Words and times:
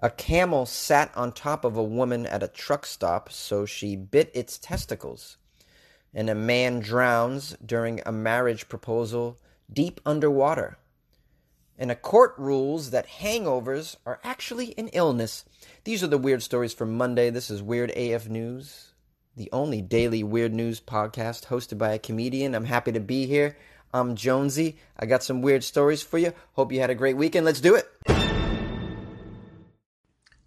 A 0.00 0.10
camel 0.10 0.64
sat 0.64 1.10
on 1.16 1.32
top 1.32 1.64
of 1.64 1.76
a 1.76 1.82
woman 1.82 2.24
at 2.24 2.42
a 2.42 2.48
truck 2.48 2.86
stop, 2.86 3.32
so 3.32 3.66
she 3.66 3.96
bit 3.96 4.30
its 4.32 4.56
testicles. 4.56 5.38
And 6.14 6.30
a 6.30 6.36
man 6.36 6.78
drowns 6.78 7.56
during 7.64 8.00
a 8.06 8.12
marriage 8.12 8.68
proposal 8.68 9.40
deep 9.72 10.00
underwater. 10.06 10.78
And 11.76 11.90
a 11.90 11.96
court 11.96 12.34
rules 12.38 12.90
that 12.90 13.08
hangovers 13.20 13.96
are 14.06 14.20
actually 14.22 14.72
an 14.78 14.88
illness. 14.88 15.44
These 15.82 16.04
are 16.04 16.08
the 16.08 16.16
weird 16.16 16.44
stories 16.44 16.72
for 16.72 16.86
Monday. 16.86 17.30
This 17.30 17.50
is 17.50 17.60
Weird 17.60 17.90
AF 17.90 18.28
News, 18.28 18.92
the 19.36 19.48
only 19.52 19.82
daily 19.82 20.22
weird 20.22 20.54
news 20.54 20.80
podcast 20.80 21.46
hosted 21.46 21.76
by 21.76 21.92
a 21.92 21.98
comedian. 21.98 22.54
I'm 22.54 22.64
happy 22.64 22.92
to 22.92 23.00
be 23.00 23.26
here. 23.26 23.56
I'm 23.92 24.14
Jonesy. 24.14 24.78
I 24.96 25.06
got 25.06 25.24
some 25.24 25.42
weird 25.42 25.64
stories 25.64 26.02
for 26.02 26.18
you. 26.18 26.32
Hope 26.52 26.72
you 26.72 26.80
had 26.80 26.90
a 26.90 26.94
great 26.94 27.16
weekend. 27.16 27.46
Let's 27.46 27.60
do 27.60 27.74
it. 27.74 28.17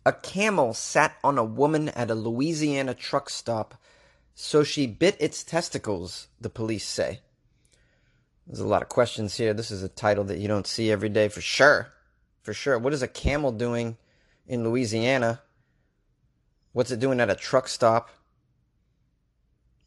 A 0.05 0.13
camel 0.13 0.73
sat 0.73 1.15
on 1.23 1.37
a 1.37 1.43
woman 1.43 1.89
at 1.89 2.09
a 2.09 2.15
Louisiana 2.15 2.95
truck 2.95 3.29
stop, 3.29 3.75
so 4.33 4.63
she 4.63 4.87
bit 4.87 5.15
its 5.19 5.43
testicles, 5.43 6.27
the 6.39 6.49
police 6.49 6.87
say. 6.87 7.19
There's 8.47 8.59
a 8.59 8.67
lot 8.67 8.81
of 8.81 8.89
questions 8.89 9.37
here. 9.37 9.53
This 9.53 9.69
is 9.69 9.83
a 9.83 9.89
title 9.89 10.23
that 10.25 10.39
you 10.39 10.47
don't 10.47 10.65
see 10.65 10.91
every 10.91 11.09
day 11.09 11.27
for 11.27 11.41
sure. 11.41 11.93
For 12.41 12.53
sure. 12.53 12.79
What 12.79 12.93
is 12.93 13.03
a 13.03 13.07
camel 13.07 13.51
doing 13.51 13.97
in 14.47 14.63
Louisiana? 14.63 15.41
What's 16.73 16.89
it 16.89 16.99
doing 16.99 17.19
at 17.19 17.29
a 17.29 17.35
truck 17.35 17.67
stop? 17.67 18.09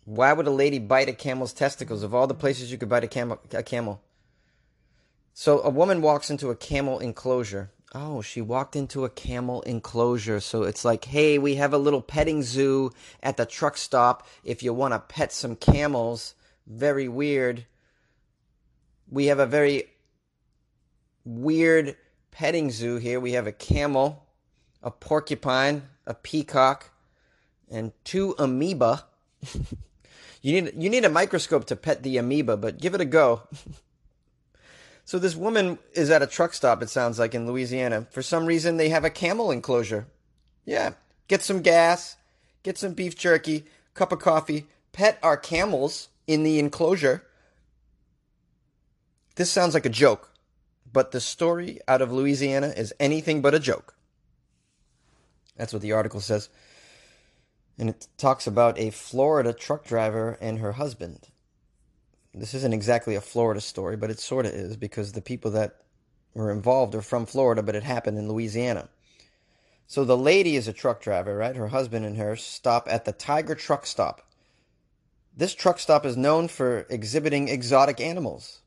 Why 0.05 0.33
would 0.33 0.47
a 0.47 0.53
lady 0.53 0.79
bite 0.79 1.09
a 1.09 1.13
camel's 1.13 1.53
testicles 1.53 2.03
of 2.03 2.15
all 2.15 2.27
the 2.27 2.35
places 2.35 2.71
you 2.71 2.79
could 2.79 2.89
bite 2.89 3.05
a 3.05 3.09
camel? 3.09 3.41
A 3.53 3.63
camel. 3.63 4.01
So 5.33 5.61
a 5.63 5.71
woman 5.71 6.01
walks 6.01 6.31
into 6.31 6.51
a 6.51 6.57
camel 6.57 7.01
enclosure 7.01 7.71
Oh, 7.97 8.23
she 8.23 8.41
walked 8.41 8.75
into 8.75 9.05
a 9.05 9.11
camel 9.11 9.63
enclosure. 9.63 10.41
So 10.41 10.65
it's 10.65 10.85
like, 10.85 11.05
hey, 11.05 11.39
we 11.39 11.55
have 11.55 11.73
a 11.73 11.79
little 11.79 12.03
petting 12.03 12.43
zoo 12.43 12.91
at 13.23 13.37
the 13.37 13.47
truck 13.47 13.77
stop 13.77 14.27
if 14.43 14.65
you 14.65 14.75
want 14.75 14.95
to 14.95 14.99
pet 14.99 15.33
some 15.33 15.55
camels. 15.55 16.35
Very 16.67 17.07
weird. 17.07 17.67
We 19.09 19.27
have 19.27 19.39
a 19.39 19.47
very 19.47 19.91
weird 21.25 21.97
petting 22.33 22.73
zoo 22.73 22.97
here. 22.97 23.21
We 23.21 23.33
have 23.33 23.47
a 23.47 23.53
camel, 23.53 24.27
a 24.83 24.91
porcupine, 24.91 25.83
a 26.05 26.15
peacock, 26.15 26.91
and 27.71 27.93
two 28.03 28.35
amoeba. 28.41 29.05
you 30.43 30.61
need 30.61 30.83
you 30.83 30.91
need 30.91 31.05
a 31.05 31.11
microscope 31.11 31.67
to 31.67 31.77
pet 31.77 32.03
the 32.03 32.17
amoeba, 32.19 32.57
but 32.57 32.81
give 32.81 32.95
it 32.95 33.01
a 33.01 33.05
go. 33.05 33.43
So 35.05 35.19
this 35.19 35.37
woman 35.37 35.79
is 35.93 36.11
at 36.11 36.23
a 36.23 36.27
truck 36.27 36.55
stop, 36.55 36.83
it 36.83 36.89
sounds 36.89 37.19
like, 37.19 37.35
in 37.35 37.47
Louisiana. 37.47 38.07
For 38.11 38.23
some 38.23 38.47
reason, 38.47 38.77
they 38.77 38.89
have 38.89 39.05
a 39.05 39.11
camel 39.11 39.51
enclosure. 39.51 40.07
Yeah. 40.65 40.95
Get 41.29 41.43
some 41.43 41.61
gas, 41.61 42.17
get 42.63 42.79
some 42.79 42.95
beef 42.95 43.17
jerky, 43.17 43.65
cup 43.93 44.13
of 44.13 44.19
coffee, 44.19 44.67
pet 44.93 45.19
our 45.23 45.37
camels 45.37 46.09
in 46.27 46.43
the 46.43 46.59
enclosure. 46.59 47.25
This 49.37 49.51
sounds 49.51 49.75
like 49.75 49.87
a 49.87 49.91
joke, 49.91 50.31
but 50.91 51.11
the 51.11 51.21
story 51.21 51.81
out 51.87 52.01
of 52.01 52.13
Louisiana 52.13 52.69
is 52.69 52.95
anything 52.99 53.43
but 53.43 53.55
a 53.55 53.59
joke. 53.59 53.95
That's 55.57 55.73
what 55.73 55.83
the 55.83 55.93
article 55.93 56.21
says. 56.21 56.49
And 57.79 57.91
it 57.91 58.07
talks 58.17 58.47
about 58.47 58.79
a 58.79 58.91
Florida 58.91 59.53
truck 59.53 59.85
driver 59.85 60.39
and 60.41 60.61
her 60.61 60.73
husband 60.73 61.29
this 62.35 62.55
isn't 62.55 62.75
exactly 62.75 63.15
a 63.15 63.21
Florida 63.21 63.61
story, 63.61 63.97
but 63.97 64.11
it 64.11 64.19
sort 64.19 64.47
of 64.47 64.53
is 64.53 64.77
because 64.77 65.13
the 65.13 65.23
people 65.23 65.53
that 65.53 65.81
were 66.35 66.51
involved 66.51 66.95
are 66.95 67.03
from 67.03 67.27
Florida, 67.27 67.63
but 67.63 67.77
it 67.77 67.85
happened 67.85 68.19
in 68.19 68.29
Louisiana. 68.29 68.89
So 69.87 70.05
the 70.05 70.17
lady 70.17 70.57
is 70.57 70.67
a 70.67 70.73
truck 70.73 71.01
driver, 71.01 71.37
right? 71.37 71.55
Her 71.55 71.69
husband 71.69 72.05
and 72.05 72.17
her 72.17 72.37
stop 72.37 72.89
at 72.91 73.05
the 73.05 73.13
Tiger 73.13 73.55
Truck 73.55 73.87
Stop. 73.87 74.23
This 75.37 75.55
truck 75.55 75.79
stop 75.79 76.07
is 76.07 76.17
known 76.17 76.49
for 76.49 76.87
exhibiting 76.89 77.49
exotic 77.49 78.01
animals. 78.01 78.61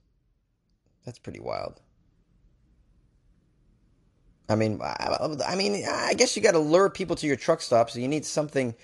That's 1.06 1.19
pretty 1.19 1.40
wild. 1.40 1.81
I 4.50 4.56
mean, 4.56 4.80
I 4.81 5.56
mean, 5.58 5.84
I 5.86 6.13
guess 6.13 6.36
you 6.36 6.42
got 6.42 6.52
to 6.52 6.59
lure 6.59 6.90
people 6.90 7.16
to 7.18 7.28
your 7.28 7.36
truck 7.36 7.62
stop, 7.62 7.90
so 7.90 8.00
you 8.00 8.08
need 8.08 8.25
something 8.25 8.75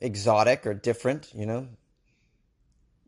exotic 0.00 0.66
or 0.66 0.74
different, 0.74 1.32
you 1.34 1.46
know. 1.46 1.68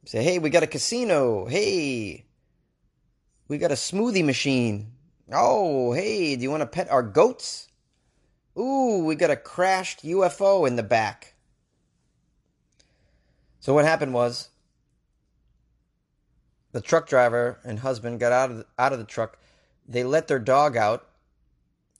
Say, 0.04 0.22
hey, 0.22 0.38
we 0.38 0.50
got 0.50 0.62
a 0.62 0.66
casino. 0.66 1.46
Hey, 1.46 2.24
we 3.48 3.58
got 3.58 3.70
a 3.70 3.74
smoothie 3.74 4.24
machine. 4.24 4.92
Oh, 5.32 5.92
hey, 5.92 6.36
do 6.36 6.42
you 6.42 6.50
want 6.50 6.62
to 6.62 6.66
pet 6.66 6.90
our 6.90 7.02
goats? 7.02 7.68
Ooh, 8.58 9.04
we 9.04 9.14
got 9.14 9.30
a 9.30 9.36
crashed 9.36 10.02
UFO 10.04 10.66
in 10.66 10.76
the 10.76 10.82
back. 10.82 11.34
So 13.60 13.74
what 13.74 13.84
happened 13.84 14.14
was 14.14 14.48
the 16.72 16.80
truck 16.80 17.08
driver 17.08 17.60
and 17.62 17.80
husband 17.80 18.20
got 18.20 18.32
out 18.32 18.50
of 18.50 18.56
the, 18.58 18.66
out 18.78 18.92
of 18.92 18.98
the 18.98 19.04
truck. 19.04 19.38
They 19.86 20.02
let 20.02 20.28
their 20.28 20.38
dog 20.38 20.76
out 20.76 21.06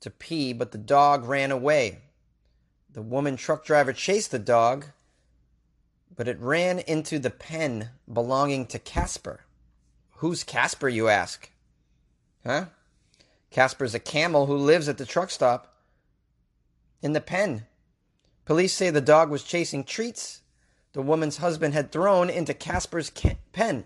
to 0.01 0.11
pee, 0.11 0.53
but 0.53 0.73
the 0.73 0.79
dog 0.79 1.25
ran 1.25 1.51
away. 1.51 1.99
The 2.93 3.03
woman 3.03 3.37
truck 3.37 3.65
driver 3.65 3.93
chased 3.93 4.31
the 4.31 4.39
dog 4.39 4.87
but 6.21 6.29
it 6.29 6.39
ran 6.39 6.81
into 6.81 7.19
the 7.19 7.31
pen 7.31 7.89
belonging 8.13 8.67
to 8.67 8.79
Casper. 8.79 9.47
Who's 10.17 10.45
Casper, 10.45 10.87
you 10.87 11.09
ask? 11.09 11.49
Huh? 12.45 12.67
Casper's 13.51 13.95
a 13.95 13.99
camel 13.99 14.45
who 14.45 14.55
lives 14.55 14.87
at 14.87 14.99
the 14.99 15.07
truck 15.07 15.31
stop. 15.31 15.79
In 17.01 17.15
the 17.15 17.23
pen. 17.23 17.65
Police 18.45 18.75
say 18.75 18.91
the 18.91 19.01
dog 19.01 19.31
was 19.31 19.43
chasing 19.43 19.83
treats 19.83 20.43
the 20.93 21.01
woman's 21.01 21.39
husband 21.39 21.73
had 21.73 21.91
thrown 21.91 22.29
into 22.29 22.53
Casper's 22.53 23.11
pen. 23.55 23.85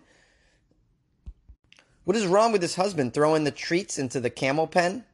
What 2.02 2.16
is 2.16 2.26
wrong 2.26 2.50
with 2.50 2.62
his 2.62 2.74
husband 2.74 3.14
throwing 3.14 3.44
the 3.44 3.52
treats 3.52 3.96
into 3.96 4.18
the 4.18 4.28
camel 4.28 4.66
pen? 4.66 5.04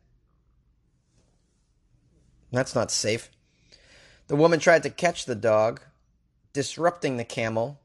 That's 2.51 2.75
not 2.75 2.91
safe. 2.91 3.29
The 4.29 4.37
woman 4.37 4.59
tried 4.59 4.85
to 4.85 4.89
catch 4.89 5.27
the 5.27 5.35
dog, 5.35 5.83
disrupting 6.53 7.17
the 7.17 7.25
camel, 7.25 7.81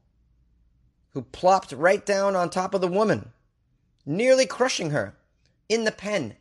who 1.10 1.22
plopped 1.22 1.72
right 1.72 2.04
down 2.04 2.36
on 2.36 2.50
top 2.50 2.74
of 2.74 2.80
the 2.80 2.88
woman, 2.88 3.32
nearly 4.04 4.46
crushing 4.46 4.90
her 4.90 5.14
in 5.68 5.84
the 5.84 5.92
pen. 5.92 6.36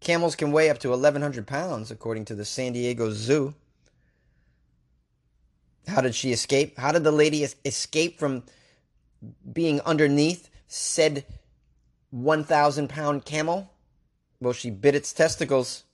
Camels 0.00 0.34
can 0.34 0.50
weigh 0.50 0.68
up 0.68 0.78
to 0.78 0.90
1,100 0.90 1.46
pounds, 1.46 1.90
according 1.90 2.24
to 2.24 2.34
the 2.34 2.44
San 2.44 2.72
Diego 2.72 3.10
Zoo. 3.10 3.54
How 5.86 6.00
did 6.00 6.14
she 6.14 6.32
escape? 6.32 6.78
How 6.78 6.92
did 6.92 7.04
the 7.04 7.12
lady 7.12 7.44
escape 7.64 8.18
from 8.18 8.44
being 9.52 9.80
underneath 9.82 10.50
said 10.66 11.24
1,000 12.10 12.88
pound 12.88 13.24
camel? 13.24 13.72
Well, 14.40 14.52
she 14.52 14.70
bit 14.70 14.94
its 14.94 15.12
testicles. 15.12 15.84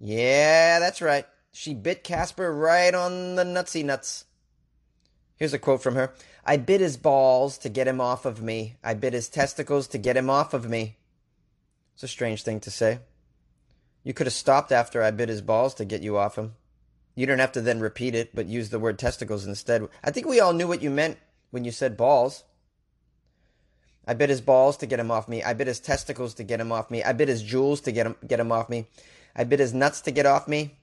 Yeah, 0.00 0.80
that's 0.80 1.00
right. 1.00 1.26
She 1.52 1.74
bit 1.74 2.02
Casper 2.02 2.52
right 2.52 2.92
on 2.92 3.36
the 3.36 3.44
nutsy 3.44 3.84
nuts. 3.84 4.24
Here's 5.44 5.52
a 5.52 5.58
quote 5.58 5.82
from 5.82 5.94
her 5.96 6.14
I 6.46 6.56
bit 6.56 6.80
his 6.80 6.96
balls 6.96 7.58
to 7.58 7.68
get 7.68 7.86
him 7.86 8.00
off 8.00 8.24
of 8.24 8.40
me. 8.40 8.76
I 8.82 8.94
bit 8.94 9.12
his 9.12 9.28
testicles 9.28 9.86
to 9.88 9.98
get 9.98 10.16
him 10.16 10.30
off 10.30 10.54
of 10.54 10.70
me. 10.70 10.96
It's 11.92 12.02
a 12.02 12.08
strange 12.08 12.42
thing 12.42 12.60
to 12.60 12.70
say. 12.70 13.00
You 14.04 14.14
could 14.14 14.26
have 14.26 14.32
stopped 14.32 14.72
after 14.72 15.02
I 15.02 15.10
bit 15.10 15.28
his 15.28 15.42
balls 15.42 15.74
to 15.74 15.84
get 15.84 16.00
you 16.00 16.16
off 16.16 16.38
him. 16.38 16.54
You 17.14 17.26
don't 17.26 17.40
have 17.40 17.52
to 17.52 17.60
then 17.60 17.80
repeat 17.80 18.14
it, 18.14 18.34
but 18.34 18.46
use 18.46 18.70
the 18.70 18.78
word 18.78 18.98
testicles 18.98 19.46
instead. 19.46 19.86
I 20.02 20.10
think 20.10 20.26
we 20.26 20.40
all 20.40 20.54
knew 20.54 20.66
what 20.66 20.80
you 20.80 20.88
meant 20.88 21.18
when 21.50 21.66
you 21.66 21.72
said 21.72 21.94
balls. 21.94 22.44
I 24.06 24.14
bit 24.14 24.30
his 24.30 24.40
balls 24.40 24.78
to 24.78 24.86
get 24.86 24.98
him 24.98 25.10
off 25.10 25.28
me. 25.28 25.42
I 25.42 25.52
bit 25.52 25.66
his 25.66 25.78
testicles 25.78 26.32
to 26.36 26.42
get 26.42 26.58
him 26.58 26.72
off 26.72 26.90
me. 26.90 27.04
I 27.04 27.12
bit 27.12 27.28
his 27.28 27.42
jewels 27.42 27.82
to 27.82 27.92
get 27.92 28.06
him 28.06 28.16
get 28.26 28.40
him 28.40 28.50
off 28.50 28.70
me. 28.70 28.86
I 29.36 29.44
bit 29.44 29.60
his 29.60 29.74
nuts 29.74 30.00
to 30.00 30.10
get 30.10 30.24
off 30.24 30.48
me. 30.48 30.78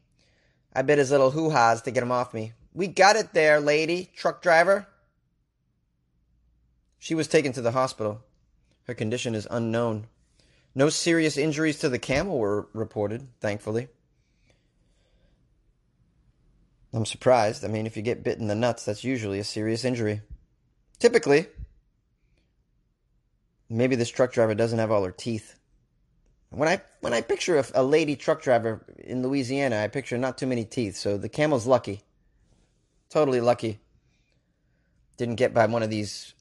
I 0.71 0.83
bit 0.83 0.99
his 0.99 1.09
little 1.09 1.31
hoo-has 1.31 1.81
to 1.81 1.89
get 1.89 2.03
him 2.03 2.11
off 2.11 2.31
me. 2.31 2.53
We 2.73 2.87
got 2.87 3.15
it 3.15 3.33
there, 3.33 3.59
lady, 3.59 4.09
truck 4.15 4.41
driver. 4.41 4.87
She 6.99 7.15
was 7.15 7.27
taken 7.27 7.51
to 7.53 7.61
the 7.61 7.71
hospital. 7.71 8.21
Her 8.83 8.93
condition 8.93 9.35
is 9.35 9.47
unknown. 9.49 10.07
No 10.73 10.89
serious 10.89 11.37
injuries 11.37 11.79
to 11.79 11.89
the 11.89 11.99
camel 11.99 12.37
were 12.37 12.69
reported, 12.73 13.27
thankfully. 13.41 13.89
I'm 16.93 17.05
surprised. 17.05 17.63
I 17.63 17.67
mean, 17.67 17.85
if 17.85 17.95
you 17.95 18.03
get 18.03 18.23
bit 18.23 18.37
in 18.37 18.47
the 18.47 18.55
nuts, 18.55 18.85
that's 18.85 19.03
usually 19.03 19.39
a 19.39 19.43
serious 19.43 19.85
injury. 19.85 20.21
Typically. 20.99 21.47
Maybe 23.69 23.95
this 23.95 24.09
truck 24.09 24.33
driver 24.33 24.53
doesn't 24.53 24.79
have 24.79 24.91
all 24.91 25.03
her 25.03 25.11
teeth. 25.11 25.57
When 26.49 26.67
I 26.67 26.81
when 26.99 27.13
I 27.13 27.21
picture 27.21 27.57
a, 27.57 27.65
a 27.75 27.83
lady 27.83 28.17
truck 28.17 28.41
driver 28.41 28.85
in 28.97 29.23
Louisiana, 29.23 29.81
I 29.81 29.87
picture 29.87 30.17
not 30.17 30.37
too 30.37 30.47
many 30.47 30.65
teeth, 30.65 30.97
so 30.97 31.17
the 31.17 31.29
camel's 31.29 31.65
lucky. 31.65 32.03
Totally 33.11 33.41
lucky. 33.41 33.79
Didn't 35.17 35.35
get 35.35 35.53
by 35.53 35.65
one 35.65 35.83
of 35.83 35.89
these 35.89 36.33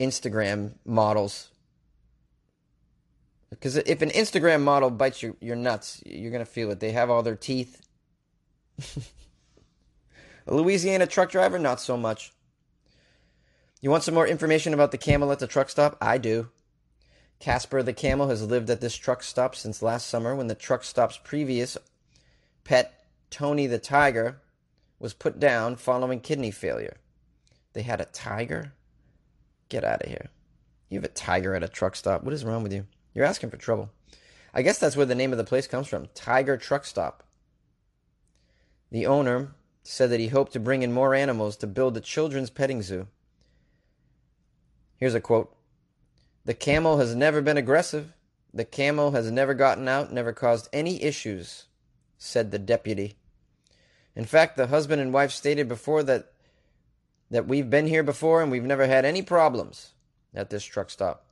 Instagram 0.00 0.74
models. 0.84 1.50
Because 3.50 3.76
if 3.76 4.02
an 4.02 4.10
Instagram 4.10 4.62
model 4.62 4.90
bites 4.90 5.22
your, 5.22 5.36
your 5.40 5.54
nuts, 5.54 6.02
you're 6.04 6.32
going 6.32 6.44
to 6.44 6.50
feel 6.50 6.70
it. 6.72 6.80
They 6.80 6.90
have 6.90 7.08
all 7.08 7.22
their 7.22 7.36
teeth. 7.36 7.80
a 10.46 10.54
Louisiana 10.54 11.06
truck 11.06 11.30
driver, 11.30 11.58
not 11.58 11.80
so 11.80 11.96
much. 11.96 12.32
You 13.80 13.90
want 13.90 14.02
some 14.02 14.14
more 14.14 14.26
information 14.26 14.74
about 14.74 14.90
the 14.90 14.98
camel 14.98 15.30
at 15.30 15.38
the 15.38 15.46
truck 15.46 15.70
stop? 15.70 15.96
I 16.00 16.18
do. 16.18 16.48
Casper 17.38 17.82
the 17.82 17.92
camel 17.92 18.28
has 18.28 18.42
lived 18.42 18.70
at 18.70 18.80
this 18.80 18.96
truck 18.96 19.22
stop 19.22 19.54
since 19.54 19.82
last 19.82 20.08
summer 20.08 20.34
when 20.34 20.48
the 20.48 20.54
truck 20.56 20.82
stop's 20.82 21.18
previous 21.18 21.78
pet, 22.64 23.04
Tony 23.30 23.68
the 23.68 23.78
tiger, 23.78 24.40
was 24.98 25.14
put 25.14 25.38
down 25.38 25.76
following 25.76 26.20
kidney 26.20 26.50
failure. 26.50 26.96
They 27.72 27.82
had 27.82 28.00
a 28.00 28.06
tiger? 28.06 28.72
Get 29.68 29.84
out 29.84 30.02
of 30.02 30.08
here. 30.08 30.30
You 30.88 30.98
have 30.98 31.04
a 31.04 31.08
tiger 31.08 31.54
at 31.54 31.62
a 31.62 31.68
truck 31.68 31.96
stop. 31.96 32.22
What 32.22 32.34
is 32.34 32.44
wrong 32.44 32.62
with 32.62 32.72
you? 32.72 32.86
You're 33.14 33.24
asking 33.24 33.50
for 33.50 33.56
trouble. 33.56 33.90
I 34.54 34.62
guess 34.62 34.78
that's 34.78 34.96
where 34.96 35.06
the 35.06 35.14
name 35.14 35.32
of 35.32 35.38
the 35.38 35.44
place 35.44 35.66
comes 35.66 35.86
from 35.86 36.08
Tiger 36.14 36.56
Truck 36.56 36.86
Stop. 36.86 37.22
The 38.90 39.04
owner 39.04 39.54
said 39.82 40.08
that 40.10 40.20
he 40.20 40.28
hoped 40.28 40.52
to 40.54 40.60
bring 40.60 40.82
in 40.82 40.94
more 40.94 41.14
animals 41.14 41.56
to 41.58 41.66
build 41.66 41.96
a 41.96 42.00
children's 42.00 42.48
petting 42.48 42.80
zoo. 42.80 43.08
Here's 44.96 45.14
a 45.14 45.20
quote 45.20 45.54
The 46.46 46.54
camel 46.54 46.98
has 46.98 47.14
never 47.14 47.42
been 47.42 47.58
aggressive. 47.58 48.14
The 48.54 48.64
camel 48.64 49.10
has 49.10 49.30
never 49.30 49.52
gotten 49.52 49.88
out, 49.88 50.10
never 50.10 50.32
caused 50.32 50.70
any 50.72 51.02
issues, 51.02 51.66
said 52.16 52.50
the 52.50 52.58
deputy. 52.58 53.16
In 54.16 54.24
fact, 54.24 54.56
the 54.56 54.66
husband 54.66 55.00
and 55.00 55.12
wife 55.12 55.30
stated 55.30 55.68
before 55.68 56.02
that 56.04 56.32
that 57.30 57.46
we've 57.46 57.68
been 57.68 57.86
here 57.86 58.02
before 58.02 58.40
and 58.40 58.50
we've 58.50 58.64
never 58.64 58.86
had 58.86 59.04
any 59.04 59.20
problems 59.20 59.92
at 60.34 60.48
this 60.48 60.64
truck 60.64 60.90
stop. 60.90 61.26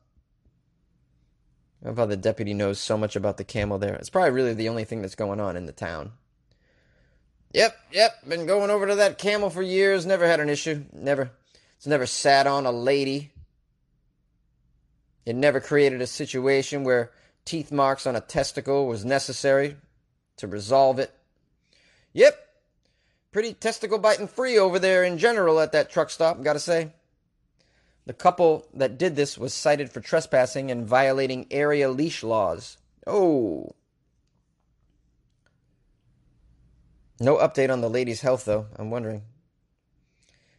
I 1.82 1.88
love 1.88 1.98
how 1.98 2.06
the 2.06 2.16
deputy 2.16 2.52
knows 2.54 2.81
so 2.81 2.98
much 2.98 3.16
about 3.16 3.36
the 3.36 3.44
camel 3.44 3.78
there. 3.78 3.94
It's 3.94 4.10
probably 4.10 4.31
really 4.31 4.54
the 4.54 4.69
only 4.69 4.84
thing 4.84 5.02
that's 5.02 5.14
going 5.14 5.40
on 5.40 5.56
in 5.56 5.66
the 5.66 5.72
town. 5.72 6.12
Yep, 7.52 7.76
yep, 7.92 8.28
been 8.28 8.46
going 8.46 8.70
over 8.70 8.86
to 8.88 8.96
that 8.96 9.19
camel 9.19 9.50
for 9.50 9.62
years, 9.62 10.04
never 10.04 10.26
had 10.26 10.40
an 10.40 10.48
issue. 10.48 10.84
Never. 10.92 11.31
It's 11.76 11.86
never 11.86 12.06
sat 12.06 12.46
on 12.46 12.66
a 12.66 12.72
lady. 12.72 13.31
It 15.25 15.36
never 15.36 15.60
created 15.60 16.02
a 16.02 16.06
situation 16.06 16.82
where 16.82 17.12
teeth 17.44 17.70
marks 17.70 18.06
on 18.06 18.16
a 18.16 18.20
testicle 18.20 18.88
was 18.88 19.04
necessary 19.04 19.76
to 20.38 20.48
resolve 20.48 20.98
it. 20.98 21.12
Yep, 22.12 22.44
pretty 23.34 23.52
testicle 23.52 23.98
biting 23.98 24.28
free 24.28 24.56
over 24.56 24.78
there 24.78 25.02
in 25.02 25.19
general 25.19 25.58
at 25.58 25.72
that 25.72 25.90
truck 25.90 26.08
stop, 26.08 26.40
gotta 26.44 26.60
say. 26.60 26.92
The 28.06 28.12
couple 28.12 28.64
that 28.72 28.96
did 28.96 29.16
this 29.16 29.36
was 29.36 29.52
cited 29.52 29.90
for 29.90 30.00
trespassing 30.00 30.70
and 30.70 30.86
violating 30.86 31.48
area 31.50 31.90
leash 31.90 32.22
laws. 32.22 32.78
Oh. 33.08 33.75
No 37.19 37.38
update 37.38 37.72
on 37.72 37.81
the 37.81 37.90
lady's 37.90 38.20
health, 38.20 38.44
though. 38.44 38.66
I'm 38.76 38.92
wondering. 38.92 39.22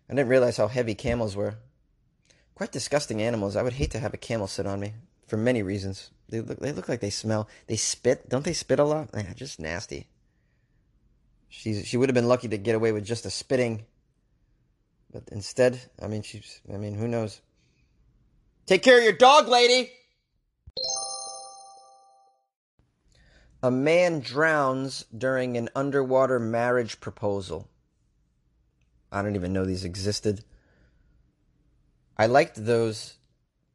I 0.09 0.13
didn't 0.13 0.27
realize 0.27 0.57
how 0.57 0.67
heavy 0.67 0.95
camels 0.95 1.33
were. 1.33 1.55
Quite 2.55 2.73
disgusting 2.73 3.21
animals. 3.21 3.55
I 3.55 3.61
would 3.61 3.73
hate 3.73 3.91
to 3.91 3.99
have 3.99 4.13
a 4.13 4.17
camel 4.17 4.47
sit 4.47 4.67
on 4.67 4.81
me 4.81 4.95
for 5.27 5.37
many 5.37 5.63
reasons. 5.63 6.11
They 6.27 6.41
look, 6.41 6.59
they 6.59 6.73
look 6.73 6.89
like 6.89 6.99
they 6.99 7.09
smell. 7.09 7.47
They 7.67 7.77
spit. 7.77 8.27
Don't 8.27 8.43
they 8.43 8.53
spit 8.53 8.79
a 8.79 8.83
lot? 8.83 9.11
Yeah, 9.13 9.33
just 9.33 9.61
nasty. 9.61 10.09
She's, 11.49 11.87
she 11.87 11.97
would 11.97 12.09
have 12.09 12.15
been 12.15 12.27
lucky 12.27 12.47
to 12.49 12.57
get 12.57 12.75
away 12.75 12.91
with 12.91 13.05
just 13.05 13.25
a 13.25 13.29
spitting 13.29 13.85
but 15.15 15.29
instead, 15.31 15.79
I 16.01 16.07
mean, 16.07 16.23
she's, 16.23 16.59
I 16.71 16.75
mean, 16.75 16.93
who 16.93 17.07
knows? 17.07 17.39
Take 18.65 18.83
care 18.83 18.97
of 18.97 19.03
your 19.05 19.13
dog, 19.13 19.47
lady! 19.47 19.89
A 23.63 23.71
man 23.71 24.19
drowns 24.19 25.05
during 25.17 25.55
an 25.55 25.69
underwater 25.73 26.37
marriage 26.37 26.99
proposal. 26.99 27.69
I 29.09 29.21
don't 29.21 29.37
even 29.37 29.53
know 29.53 29.63
these 29.63 29.85
existed. 29.85 30.43
I 32.17 32.25
liked 32.25 32.65
those 32.65 33.13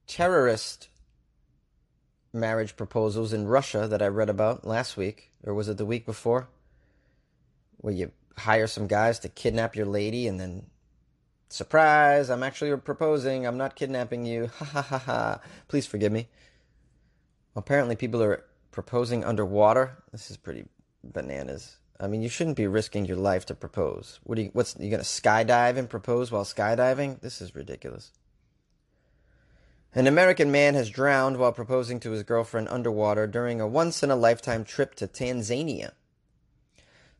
terrorist 0.06 0.90
marriage 2.34 2.76
proposals 2.76 3.32
in 3.32 3.48
Russia 3.48 3.88
that 3.88 4.02
I 4.02 4.08
read 4.08 4.28
about 4.28 4.66
last 4.66 4.98
week, 4.98 5.32
or 5.42 5.54
was 5.54 5.70
it 5.70 5.78
the 5.78 5.86
week 5.86 6.04
before? 6.04 6.48
Where 7.80 7.94
you 7.94 8.12
hire 8.36 8.66
some 8.66 8.86
guys 8.86 9.18
to 9.20 9.28
kidnap 9.28 9.76
your 9.76 9.86
lady 9.86 10.26
and 10.26 10.40
then 10.40 10.66
Surprise, 11.52 12.30
I'm 12.30 12.44
actually 12.44 12.74
proposing. 12.76 13.44
I'm 13.44 13.58
not 13.58 13.74
kidnapping 13.74 14.24
you. 14.24 14.50
Ha 14.58 14.64
ha 14.64 14.82
ha 14.82 14.98
ha. 14.98 15.40
Please 15.66 15.84
forgive 15.84 16.12
me. 16.12 16.28
Apparently, 17.56 17.96
people 17.96 18.22
are 18.22 18.44
proposing 18.70 19.24
underwater. 19.24 19.98
This 20.12 20.30
is 20.30 20.36
pretty 20.36 20.66
bananas. 21.02 21.76
I 21.98 22.06
mean, 22.06 22.22
you 22.22 22.28
shouldn't 22.28 22.56
be 22.56 22.68
risking 22.68 23.04
your 23.04 23.16
life 23.16 23.44
to 23.46 23.54
propose. 23.54 24.20
What 24.22 24.38
are 24.38 24.42
you? 24.42 24.50
What's 24.52 24.76
you 24.78 24.90
gonna 24.90 25.02
skydive 25.02 25.76
and 25.76 25.90
propose 25.90 26.30
while 26.30 26.44
skydiving? 26.44 27.20
This 27.20 27.42
is 27.42 27.56
ridiculous. 27.56 28.12
An 29.92 30.06
American 30.06 30.52
man 30.52 30.74
has 30.74 30.88
drowned 30.88 31.36
while 31.36 31.52
proposing 31.52 31.98
to 32.00 32.12
his 32.12 32.22
girlfriend 32.22 32.68
underwater 32.68 33.26
during 33.26 33.60
a 33.60 33.66
once 33.66 34.04
in 34.04 34.10
a 34.12 34.16
lifetime 34.16 34.64
trip 34.64 34.94
to 34.94 35.08
Tanzania. 35.08 35.90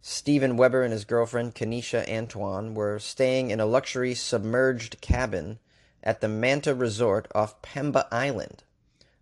Steven 0.03 0.57
Weber 0.57 0.83
and 0.83 0.93
his 0.93 1.05
girlfriend, 1.05 1.55
Kenesha 1.55 2.09
Antoine, 2.09 2.75
were 2.75 2.99
staying 2.99 3.51
in 3.51 3.61
a 3.61 3.67
luxury 3.67 4.15
submerged 4.15 5.01
cabin 5.01 5.59
at 6.03 6.21
the 6.21 6.29
Manta 6.29 6.75
Resort 6.75 7.29
off 7.35 7.61
Pemba 7.61 8.07
Island. 8.11 8.65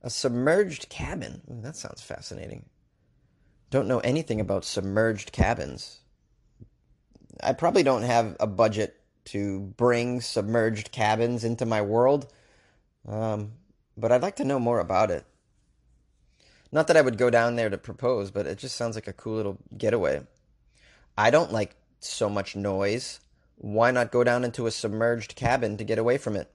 A 0.03 0.11
submerged 0.11 0.89
cabin? 0.89 1.43
Ooh, 1.51 1.61
that 1.63 1.75
sounds 1.75 2.01
fascinating. 2.01 2.67
Don't 3.71 3.89
know 3.89 3.99
anything 3.99 4.41
about 4.41 4.65
submerged 4.65 5.33
cabins. 5.33 6.01
I 7.43 7.53
probably 7.53 7.83
don't 7.83 8.03
have 8.03 8.37
a 8.39 8.47
budget 8.47 9.01
to 9.27 9.61
bring 9.61 10.21
submerged 10.21 10.93
cabins 10.93 11.45
into 11.45 11.67
my 11.67 11.83
world, 11.83 12.33
um, 13.07 13.53
but 13.97 14.13
I'd 14.13 14.23
like 14.23 14.37
to 14.37 14.45
know 14.45 14.59
more 14.61 14.79
about 14.79 15.11
it. 15.11 15.25
Not 16.71 16.87
that 16.87 16.97
I 16.97 17.03
would 17.03 17.19
go 17.19 17.31
down 17.31 17.57
there 17.57 17.69
to 17.69 17.79
propose, 17.79 18.31
but 18.31 18.47
it 18.47 18.59
just 18.59 18.77
sounds 18.77 18.95
like 18.95 19.09
a 19.09 19.13
cool 19.13 19.35
little 19.37 19.59
getaway. 19.77 20.23
I 21.19 21.31
don't 21.31 21.51
like 21.51 21.75
so 21.99 22.31
much 22.31 22.55
noise. 22.55 23.19
Why 23.57 23.91
not 23.91 24.13
go 24.13 24.23
down 24.23 24.45
into 24.45 24.69
a 24.69 24.71
submerged 24.71 25.35
cabin 25.35 25.77
to 25.77 25.83
get 25.83 25.99
away 25.99 26.17
from 26.17 26.37
it? 26.37 26.49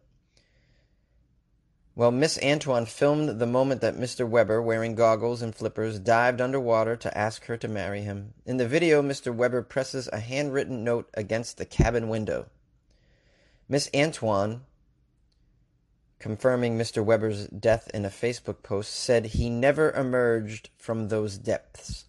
Well, 1.96 2.12
Miss 2.12 2.42
Antoine 2.42 2.86
filmed 2.86 3.40
the 3.40 3.46
moment 3.46 3.82
that 3.82 3.98
Mr. 3.98 4.26
Weber, 4.26 4.62
wearing 4.62 4.96
goggles 4.96 5.42
and 5.42 5.54
flippers, 5.54 6.00
dived 6.00 6.40
underwater 6.40 6.96
to 6.96 7.18
ask 7.18 7.44
her 7.48 7.58
to 7.58 7.68
marry 7.68 8.04
him. 8.04 8.36
In 8.46 8.56
the 8.56 8.66
video, 8.66 9.02
Mr. 9.02 9.36
Weber 9.36 9.64
presses 9.64 10.08
a 10.14 10.20
handwritten 10.20 10.86
note 10.86 11.10
against 11.14 11.58
the 11.58 11.66
cabin 11.66 12.08
window. 12.08 12.46
Miss 13.68 13.90
Antoine, 13.94 14.62
confirming 16.20 16.78
Mr. 16.78 17.04
Weber's 17.04 17.48
death 17.48 17.92
in 17.94 18.06
a 18.06 18.10
Facebook 18.10 18.64
post, 18.64 18.94
said 18.94 19.26
he 19.26 19.50
never 19.50 19.92
emerged 19.92 20.70
from 20.78 21.10
those 21.10 21.38
depths. 21.38 22.06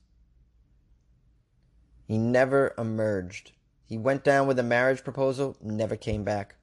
He 2.06 2.18
never 2.18 2.74
emerged. 2.76 3.52
He 3.86 3.98
went 3.98 4.24
down 4.24 4.46
with 4.46 4.58
a 4.58 4.62
marriage 4.62 5.04
proposal, 5.04 5.56
never 5.62 5.96
came 5.96 6.24
back. 6.24 6.56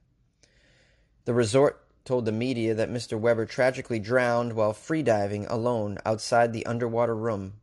The 1.24 1.34
resort 1.34 1.84
told 2.04 2.24
the 2.24 2.32
media 2.32 2.74
that 2.74 2.90
Mr. 2.90 3.18
Weber 3.18 3.46
tragically 3.46 3.98
drowned 3.98 4.54
while 4.54 4.72
freediving 4.72 5.48
alone 5.48 5.98
outside 6.04 6.52
the 6.52 6.66
underwater 6.66 7.14
room. 7.14 7.54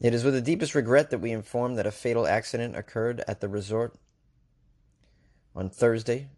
It 0.00 0.14
is 0.14 0.24
with 0.24 0.34
the 0.34 0.40
deepest 0.40 0.74
regret 0.74 1.10
that 1.10 1.20
we 1.20 1.30
inform 1.30 1.74
that 1.74 1.86
a 1.86 1.92
fatal 1.92 2.26
accident 2.26 2.76
occurred 2.76 3.22
at 3.28 3.40
the 3.40 3.48
resort 3.48 3.94
on 5.54 5.68
Thursday. 5.68 6.30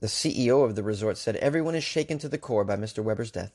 The 0.00 0.06
CEO 0.08 0.64
of 0.64 0.74
the 0.74 0.82
resort 0.82 1.18
said 1.18 1.36
everyone 1.36 1.74
is 1.74 1.84
shaken 1.84 2.18
to 2.18 2.28
the 2.28 2.38
core 2.38 2.64
by 2.64 2.76
Mr. 2.76 3.04
Weber's 3.04 3.30
death. 3.30 3.52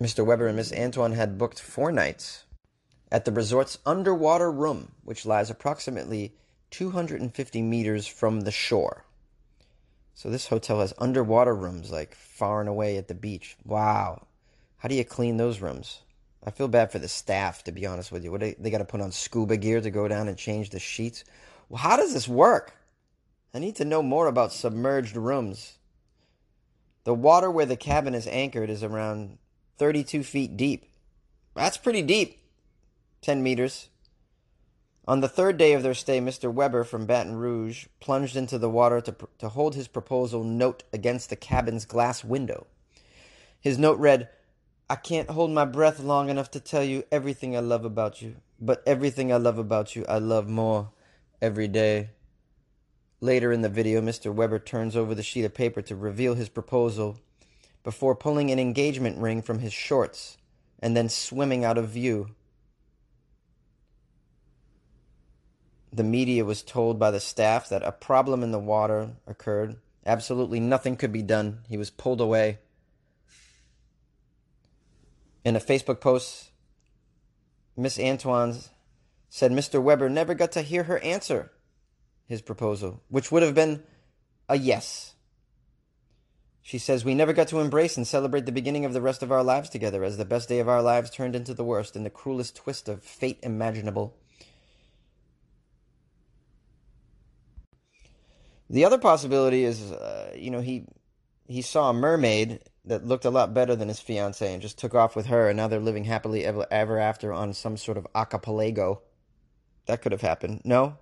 Mr. 0.00 0.26
Weber 0.26 0.48
and 0.48 0.56
Miss 0.56 0.72
Antoine 0.72 1.12
had 1.12 1.38
booked 1.38 1.60
four 1.60 1.92
nights 1.92 2.44
at 3.12 3.24
the 3.24 3.32
resort's 3.32 3.78
underwater 3.86 4.50
room, 4.50 4.92
which 5.04 5.24
lies 5.24 5.50
approximately 5.50 6.34
250 6.70 7.62
meters 7.62 8.06
from 8.06 8.40
the 8.40 8.50
shore. 8.50 9.04
So 10.14 10.30
this 10.30 10.48
hotel 10.48 10.80
has 10.80 10.94
underwater 10.98 11.54
rooms 11.54 11.92
like 11.92 12.14
far 12.14 12.60
and 12.60 12.68
away 12.68 12.96
at 12.96 13.08
the 13.08 13.14
beach. 13.14 13.56
Wow. 13.64 14.26
How 14.78 14.88
do 14.88 14.96
you 14.96 15.04
clean 15.04 15.36
those 15.36 15.60
rooms? 15.60 16.02
I 16.44 16.50
feel 16.50 16.68
bad 16.68 16.90
for 16.90 16.98
the 16.98 17.08
staff, 17.08 17.62
to 17.64 17.72
be 17.72 17.86
honest 17.86 18.10
with 18.10 18.24
you. 18.24 18.32
What 18.32 18.40
they, 18.40 18.54
they 18.58 18.70
got 18.70 18.78
to 18.78 18.84
put 18.84 19.00
on 19.00 19.12
scuba 19.12 19.56
gear 19.56 19.80
to 19.80 19.90
go 19.90 20.08
down 20.08 20.28
and 20.28 20.36
change 20.36 20.70
the 20.70 20.78
sheets. 20.78 21.24
Well, 21.68 21.78
how 21.78 21.96
does 21.96 22.12
this 22.12 22.28
work? 22.28 22.76
I 23.54 23.60
need 23.60 23.76
to 23.76 23.84
know 23.84 24.02
more 24.02 24.26
about 24.26 24.52
submerged 24.52 25.16
rooms. 25.16 25.78
The 27.04 27.14
water 27.14 27.50
where 27.50 27.66
the 27.66 27.76
cabin 27.76 28.14
is 28.14 28.26
anchored 28.26 28.70
is 28.70 28.82
around 28.82 29.38
32 29.78 30.22
feet 30.22 30.56
deep. 30.56 30.90
That's 31.54 31.76
pretty 31.76 32.02
deep. 32.02 32.40
10 33.22 33.42
meters. 33.42 33.88
On 35.06 35.20
the 35.20 35.28
third 35.28 35.58
day 35.58 35.74
of 35.74 35.82
their 35.82 35.94
stay, 35.94 36.18
Mr. 36.18 36.52
Weber 36.52 36.82
from 36.82 37.04
Baton 37.04 37.36
Rouge 37.36 37.86
plunged 38.00 38.36
into 38.36 38.58
the 38.58 38.70
water 38.70 39.00
to, 39.02 39.14
to 39.38 39.48
hold 39.50 39.74
his 39.74 39.88
proposal 39.88 40.44
note 40.44 40.82
against 40.92 41.28
the 41.28 41.36
cabin's 41.36 41.84
glass 41.84 42.24
window. 42.24 42.66
His 43.60 43.78
note 43.78 43.98
read, 43.98 44.28
I 44.88 44.96
can't 44.96 45.30
hold 45.30 45.50
my 45.50 45.64
breath 45.64 46.00
long 46.00 46.28
enough 46.30 46.50
to 46.52 46.60
tell 46.60 46.82
you 46.82 47.04
everything 47.12 47.56
I 47.56 47.60
love 47.60 47.84
about 47.84 48.22
you, 48.22 48.36
but 48.60 48.82
everything 48.86 49.32
I 49.32 49.36
love 49.36 49.58
about 49.58 49.94
you, 49.94 50.04
I 50.08 50.18
love 50.18 50.48
more 50.48 50.90
every 51.40 51.68
day. 51.68 52.10
Later 53.20 53.52
in 53.52 53.62
the 53.62 53.68
video, 53.68 54.00
Mr. 54.00 54.32
Weber 54.32 54.58
turns 54.58 54.96
over 54.96 55.14
the 55.14 55.22
sheet 55.22 55.44
of 55.44 55.54
paper 55.54 55.80
to 55.82 55.96
reveal 55.96 56.34
his 56.34 56.48
proposal 56.48 57.18
before 57.84 58.16
pulling 58.16 58.50
an 58.50 58.58
engagement 58.58 59.18
ring 59.18 59.42
from 59.42 59.60
his 59.60 59.72
shorts 59.72 60.38
and 60.80 60.96
then 60.96 61.08
swimming 61.08 61.64
out 61.64 61.78
of 61.78 61.88
view. 61.88 62.30
The 65.92 66.02
media 66.02 66.44
was 66.44 66.62
told 66.62 66.98
by 66.98 67.12
the 67.12 67.20
staff 67.20 67.68
that 67.68 67.84
a 67.84 67.92
problem 67.92 68.42
in 68.42 68.50
the 68.50 68.58
water 68.58 69.12
occurred. 69.26 69.76
Absolutely 70.04 70.58
nothing 70.58 70.96
could 70.96 71.12
be 71.12 71.22
done. 71.22 71.60
He 71.68 71.76
was 71.76 71.90
pulled 71.90 72.20
away. 72.20 72.58
In 75.44 75.54
a 75.54 75.60
Facebook 75.60 76.00
post, 76.00 76.50
Miss 77.76 78.00
Antoine 78.00 78.56
said 79.28 79.52
Mr. 79.52 79.80
Weber 79.80 80.08
never 80.08 80.34
got 80.34 80.52
to 80.52 80.62
hear 80.62 80.84
her 80.84 80.98
answer 81.00 81.52
his 82.26 82.40
proposal, 82.40 83.02
which 83.08 83.30
would 83.30 83.42
have 83.42 83.54
been 83.54 83.82
a 84.48 84.56
yes. 84.56 85.13
She 86.66 86.78
says, 86.78 87.04
We 87.04 87.14
never 87.14 87.34
got 87.34 87.48
to 87.48 87.60
embrace 87.60 87.98
and 87.98 88.06
celebrate 88.06 88.46
the 88.46 88.50
beginning 88.50 88.86
of 88.86 88.94
the 88.94 89.02
rest 89.02 89.22
of 89.22 89.30
our 89.30 89.44
lives 89.44 89.68
together 89.68 90.02
as 90.02 90.16
the 90.16 90.24
best 90.24 90.48
day 90.48 90.60
of 90.60 90.68
our 90.68 90.80
lives 90.80 91.10
turned 91.10 91.36
into 91.36 91.52
the 91.52 91.62
worst 91.62 91.94
in 91.94 92.04
the 92.04 92.10
cruelest 92.10 92.56
twist 92.56 92.88
of 92.88 93.04
fate 93.04 93.38
imaginable. 93.42 94.16
The 98.70 98.86
other 98.86 98.96
possibility 98.96 99.62
is, 99.64 99.92
uh, 99.92 100.32
you 100.34 100.50
know, 100.50 100.62
he 100.62 100.86
he 101.46 101.60
saw 101.60 101.90
a 101.90 101.92
mermaid 101.92 102.60
that 102.86 103.04
looked 103.04 103.26
a 103.26 103.30
lot 103.30 103.52
better 103.52 103.76
than 103.76 103.88
his 103.88 104.00
fiance 104.00 104.50
and 104.50 104.62
just 104.62 104.78
took 104.78 104.94
off 104.94 105.14
with 105.14 105.26
her, 105.26 105.50
and 105.50 105.58
now 105.58 105.68
they're 105.68 105.80
living 105.80 106.04
happily 106.04 106.46
ever, 106.46 106.66
ever 106.70 106.98
after 106.98 107.30
on 107.30 107.52
some 107.52 107.76
sort 107.76 107.98
of 107.98 108.06
acapelago. 108.14 109.02
That 109.84 110.00
could 110.00 110.12
have 110.12 110.22
happened. 110.22 110.62
No? 110.64 110.96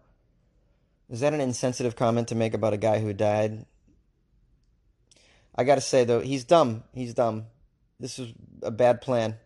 Is 1.08 1.20
that 1.20 1.34
an 1.34 1.40
insensitive 1.40 1.94
comment 1.94 2.26
to 2.28 2.34
make 2.34 2.52
about 2.52 2.72
a 2.72 2.78
guy 2.78 2.98
who 2.98 3.12
died? 3.12 3.64
I 5.54 5.64
gotta 5.64 5.80
say, 5.80 6.04
though, 6.04 6.20
he's 6.20 6.44
dumb. 6.44 6.84
He's 6.92 7.14
dumb. 7.14 7.46
This 8.00 8.18
is 8.18 8.32
a 8.62 8.70
bad 8.70 9.00
plan. 9.00 9.36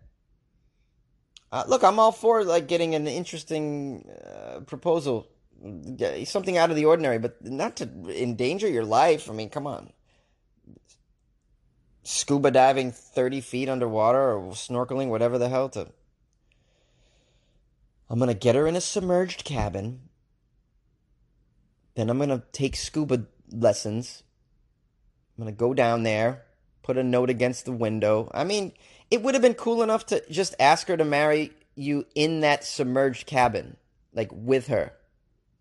Uh, 1.52 1.64
look, 1.68 1.84
I'm 1.84 1.98
all 1.98 2.12
for 2.12 2.44
like 2.44 2.68
getting 2.68 2.94
an 2.94 3.06
interesting 3.06 4.08
uh, 4.24 4.60
proposal 4.60 5.28
something 6.24 6.56
out 6.56 6.70
of 6.70 6.76
the 6.76 6.84
ordinary, 6.84 7.18
but 7.18 7.44
not 7.44 7.76
to 7.76 7.88
endanger 8.08 8.68
your 8.68 8.84
life. 8.84 9.30
I 9.30 9.32
mean, 9.32 9.50
come 9.50 9.66
on. 9.66 9.92
Scuba 12.02 12.50
diving 12.50 12.92
30 12.92 13.40
feet 13.40 13.68
underwater 13.68 14.34
or 14.34 14.52
snorkeling, 14.52 15.08
whatever 15.08 15.38
the 15.38 15.48
hell, 15.48 15.68
to. 15.70 15.88
I'm 18.08 18.20
to 18.20 18.34
get 18.34 18.54
her 18.54 18.66
in 18.66 18.76
a 18.76 18.80
submerged 18.80 19.44
cabin. 19.44 20.02
Then 21.96 22.10
I'm 22.10 22.18
to 22.28 22.42
take 22.52 22.76
scuba 22.76 23.26
lessons. 23.50 24.22
I'm 25.36 25.44
going 25.44 25.54
to 25.54 25.58
go 25.58 25.74
down 25.74 26.02
there, 26.02 26.44
put 26.82 26.96
a 26.96 27.04
note 27.04 27.30
against 27.30 27.64
the 27.64 27.72
window. 27.72 28.30
I 28.32 28.44
mean, 28.44 28.72
it 29.10 29.22
would 29.22 29.34
have 29.34 29.42
been 29.42 29.54
cool 29.54 29.82
enough 29.82 30.06
to 30.06 30.22
just 30.30 30.54
ask 30.58 30.88
her 30.88 30.96
to 30.96 31.04
marry 31.04 31.52
you 31.74 32.06
in 32.14 32.40
that 32.40 32.64
submerged 32.64 33.26
cabin, 33.26 33.76
like 34.14 34.30
with 34.32 34.68
her. 34.68 34.92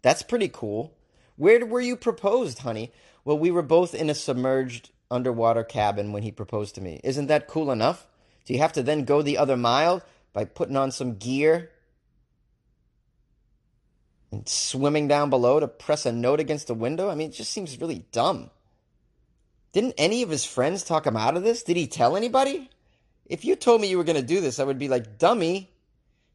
That's 0.02 0.24
pretty 0.24 0.48
cool. 0.48 0.96
Where 1.36 1.66
were 1.66 1.82
you 1.82 1.98
proposed, 1.98 2.60
honey? 2.60 2.92
Well, 3.26 3.38
we 3.38 3.52
were 3.52 3.62
both 3.62 3.94
in 3.94 4.10
a 4.10 4.16
submerged 4.16 4.92
underwater 5.12 5.64
cabin 5.64 6.14
when 6.14 6.24
he 6.24 6.32
proposed 6.32 6.76
to 6.76 6.82
me. 6.82 7.02
Isn't 7.04 7.28
that 7.28 7.48
cool 7.48 7.72
enough? 7.72 8.08
Do 8.46 8.54
you 8.54 8.60
have 8.60 8.74
to 8.74 8.84
then 8.84 9.04
go 9.04 9.22
the 9.22 9.38
other 9.38 9.58
mile 9.58 10.04
by 10.32 10.46
putting 10.46 10.78
on 10.78 10.92
some 10.92 11.16
gear 11.16 11.72
and 14.32 14.48
swimming 14.48 15.08
down 15.08 15.30
below 15.30 15.60
to 15.60 15.68
press 15.68 16.06
a 16.06 16.12
note 16.12 16.40
against 16.40 16.68
the 16.68 16.74
window? 16.74 17.10
I 17.10 17.16
mean, 17.16 17.30
it 17.30 17.34
just 17.34 17.52
seems 17.52 17.80
really 17.82 18.06
dumb. 18.12 18.52
Didn't 19.76 19.96
any 19.98 20.22
of 20.22 20.30
his 20.30 20.46
friends 20.46 20.86
talk 20.86 21.06
him 21.06 21.18
out 21.18 21.36
of 21.36 21.44
this? 21.44 21.62
Did 21.62 21.76
he 21.76 21.86
tell 21.86 22.16
anybody? 22.16 22.70
If 23.26 23.44
you 23.44 23.58
told 23.58 23.82
me 23.82 23.90
you 23.90 23.98
were 23.98 24.06
going 24.06 24.16
to 24.16 24.26
do 24.26 24.40
this, 24.40 24.58
I 24.58 24.64
would 24.64 24.80
be 24.80 24.88
like, 24.88 25.18
dummy, 25.18 25.70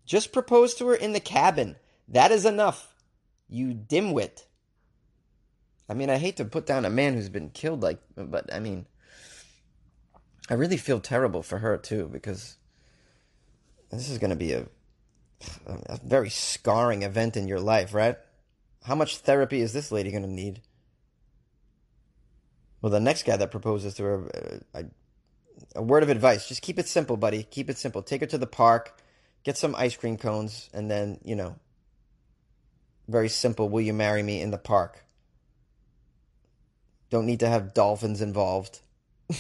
just 0.05 0.31
propose 0.31 0.75
to 0.75 0.89
her 0.89 0.95
in 0.95 1.15
the 1.15 1.21
cabin. 1.21 1.77
That 2.09 2.33
is 2.33 2.45
enough. 2.45 2.95
You 3.49 3.69
dimwit. 3.69 4.45
I 5.89 5.95
mean, 5.95 6.11
I 6.11 6.19
hate 6.19 6.37
to 6.37 6.45
put 6.45 6.67
down 6.67 6.85
a 6.85 6.91
man 6.91 7.15
who's 7.15 7.31
been 7.31 7.49
killed 7.49 7.83
like, 7.83 8.03
but 8.15 8.53
I 8.53 8.61
mean, 8.61 8.85
I 10.51 10.55
really 10.55 10.77
feel 10.77 11.01
terrible 11.01 11.43
for 11.43 11.61
her 11.61 11.79
too 11.79 12.11
because 12.13 12.59
this 13.91 14.11
is 14.11 14.19
going 14.19 14.33
to 14.33 14.37
be 14.37 14.53
a, 14.53 14.67
a 15.67 15.99
very 16.05 16.29
scarring 16.29 17.05
event 17.05 17.39
in 17.39 17.49
your 17.49 17.61
life, 17.61 17.95
right? 17.95 18.19
How 18.85 18.95
much 18.95 19.17
therapy 19.17 19.63
is 19.63 19.73
this 19.73 19.91
lady 19.91 20.11
going 20.11 20.25
to 20.25 20.31
need? 20.31 20.61
Well, 22.83 22.91
the 22.91 23.01
next 23.01 23.25
guy 23.25 23.37
that 23.37 23.51
proposes 23.51 23.95
to 23.95 24.03
her, 24.05 24.63
uh, 24.75 24.79
I, 24.79 24.85
a 25.77 25.83
word 25.83 26.03
of 26.03 26.09
advice: 26.09 26.49
just 26.49 26.63
keep 26.63 26.79
it 26.79 26.89
simple, 26.89 27.17
buddy. 27.17 27.43
Keep 27.43 27.71
it 27.71 27.79
simple. 27.79 28.03
Take 28.03 28.21
her 28.21 28.27
to 28.27 28.39
the 28.39 28.47
park, 28.47 29.01
get 29.45 29.57
some 29.59 29.75
ice 29.75 29.97
cream 29.97 30.17
cones, 30.17 30.71
and 30.73 30.91
then 30.91 31.19
you 31.25 31.37
know 31.37 31.57
very 33.09 33.29
simple. 33.29 33.69
Will 33.69 33.83
you 33.83 33.93
marry 33.93 34.23
me 34.23 34.41
in 34.41 34.51
the 34.51 34.59
park? 34.59 35.05
Don't 37.11 37.27
need 37.27 37.41
to 37.41 37.49
have 37.49 37.75
dolphins 37.75 38.23
involved. 38.23 38.81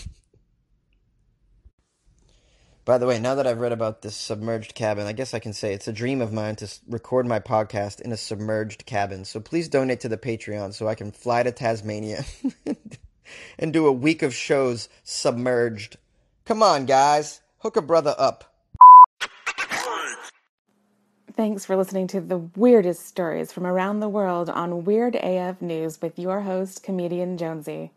By 2.85 2.99
the 2.99 3.06
way, 3.06 3.20
now 3.20 3.37
that 3.37 3.47
I've 3.47 3.61
read 3.61 3.70
about 3.70 4.02
this 4.02 4.16
submerged 4.16 4.75
cabin, 4.75 5.06
I 5.06 5.12
guess 5.12 5.32
I 5.35 5.38
can 5.38 5.52
say 5.52 5.73
it's 5.73 5.87
a 5.87 5.92
dream 5.92 6.20
of 6.20 6.32
mine 6.32 6.56
to 6.56 6.68
record 6.88 7.26
my 7.26 7.38
podcast 7.38 8.00
in 8.00 8.11
a 8.11 8.16
submerged 8.16 8.85
cabin. 8.87 9.25
So 9.25 9.38
please 9.38 9.68
donate 9.68 10.00
to 10.00 10.09
the 10.09 10.18
Patreon 10.18 10.75
so 10.75 10.88
I 10.88 10.97
can 10.97 11.12
fly 11.12 11.44
to 11.44 11.52
Tasmania 11.52 12.25
and 13.58 13.72
do 13.72 13.87
a 13.87 13.92
week 13.92 14.22
of 14.22 14.34
shows 14.34 14.88
submerged. 15.02 15.96
Come 16.44 16.62
on, 16.62 16.87
guys. 16.87 17.40
Hook 17.58 17.76
a 17.76 17.82
brother 17.82 18.14
up. 18.18 18.44
Thanks 21.34 21.64
for 21.64 21.76
listening 21.76 22.06
to 22.08 22.20
the 22.20 22.38
weirdest 22.38 23.06
stories 23.06 23.52
from 23.52 23.66
around 23.66 24.00
the 24.00 24.08
world 24.08 24.50
on 24.50 24.84
Weird 24.84 25.14
AF 25.14 25.62
News 25.62 26.02
with 26.02 26.18
your 26.18 26.40
host, 26.40 26.82
comedian 26.82 27.38
Jonesy. 27.38 27.92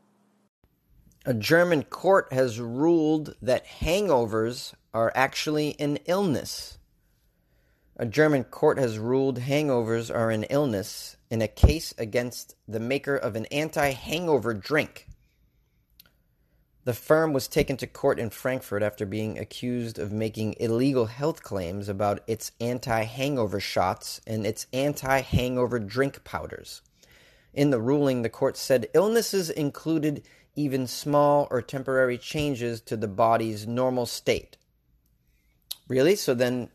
A 1.26 1.34
German 1.34 1.84
court 1.84 2.32
has 2.32 2.60
ruled 2.60 3.36
that 3.42 3.66
hangovers 3.66 4.74
are 4.94 5.12
actually 5.16 5.80
an 5.80 5.98
illness. 6.06 6.78
A 7.98 8.06
German 8.06 8.44
court 8.44 8.78
has 8.78 9.00
ruled 9.00 9.40
hangovers 9.40 10.14
are 10.14 10.32
an 10.32 10.44
illness 10.44 11.16
in 11.30 11.42
a 11.42 11.48
case 11.48 11.94
against 11.98 12.56
the 12.68 12.80
maker 12.80 13.16
of 13.16 13.36
an 13.36 13.46
anti 13.48 13.92
hangover 13.92 14.54
drink. 14.54 15.08
The 16.86 16.94
firm 16.94 17.32
was 17.32 17.48
taken 17.48 17.78
to 17.78 17.88
court 17.88 18.20
in 18.20 18.30
Frankfurt 18.30 18.84
after 18.84 19.06
being 19.06 19.40
accused 19.40 19.98
of 19.98 20.12
making 20.12 20.56
illegal 20.60 21.06
health 21.06 21.42
claims 21.42 21.88
about 21.88 22.20
its 22.28 22.52
anti 22.60 23.04
hangover 23.04 23.62
shots 23.62 24.20
and 24.28 24.46
its 24.46 24.68
anti 24.74 25.22
hangover 25.22 25.80
drink 25.80 26.26
powders. 26.26 26.82
In 27.54 27.70
the 27.70 27.80
ruling, 27.80 28.22
the 28.22 28.30
court 28.30 28.58
said 28.58 28.90
illnesses 28.94 29.50
included 29.50 30.28
even 30.56 30.86
small 30.88 31.48
or 31.50 31.62
temporary 31.62 32.18
changes 32.18 32.82
to 32.82 32.98
the 32.98 33.08
body's 33.08 33.66
normal 33.66 34.06
state. 34.06 34.58
Really? 35.88 36.16
So 36.16 36.34
then, 36.34 36.70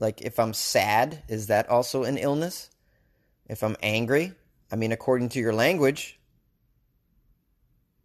like, 0.00 0.20
if 0.22 0.40
I'm 0.40 0.52
sad, 0.52 1.22
is 1.28 1.46
that 1.46 1.68
also 1.68 2.02
an 2.02 2.18
illness? 2.18 2.70
If 3.46 3.62
I'm 3.62 3.76
angry? 3.82 4.32
I 4.70 4.76
mean, 4.76 4.90
according 4.90 5.28
to 5.30 5.38
your 5.38 5.52
language, 5.52 6.18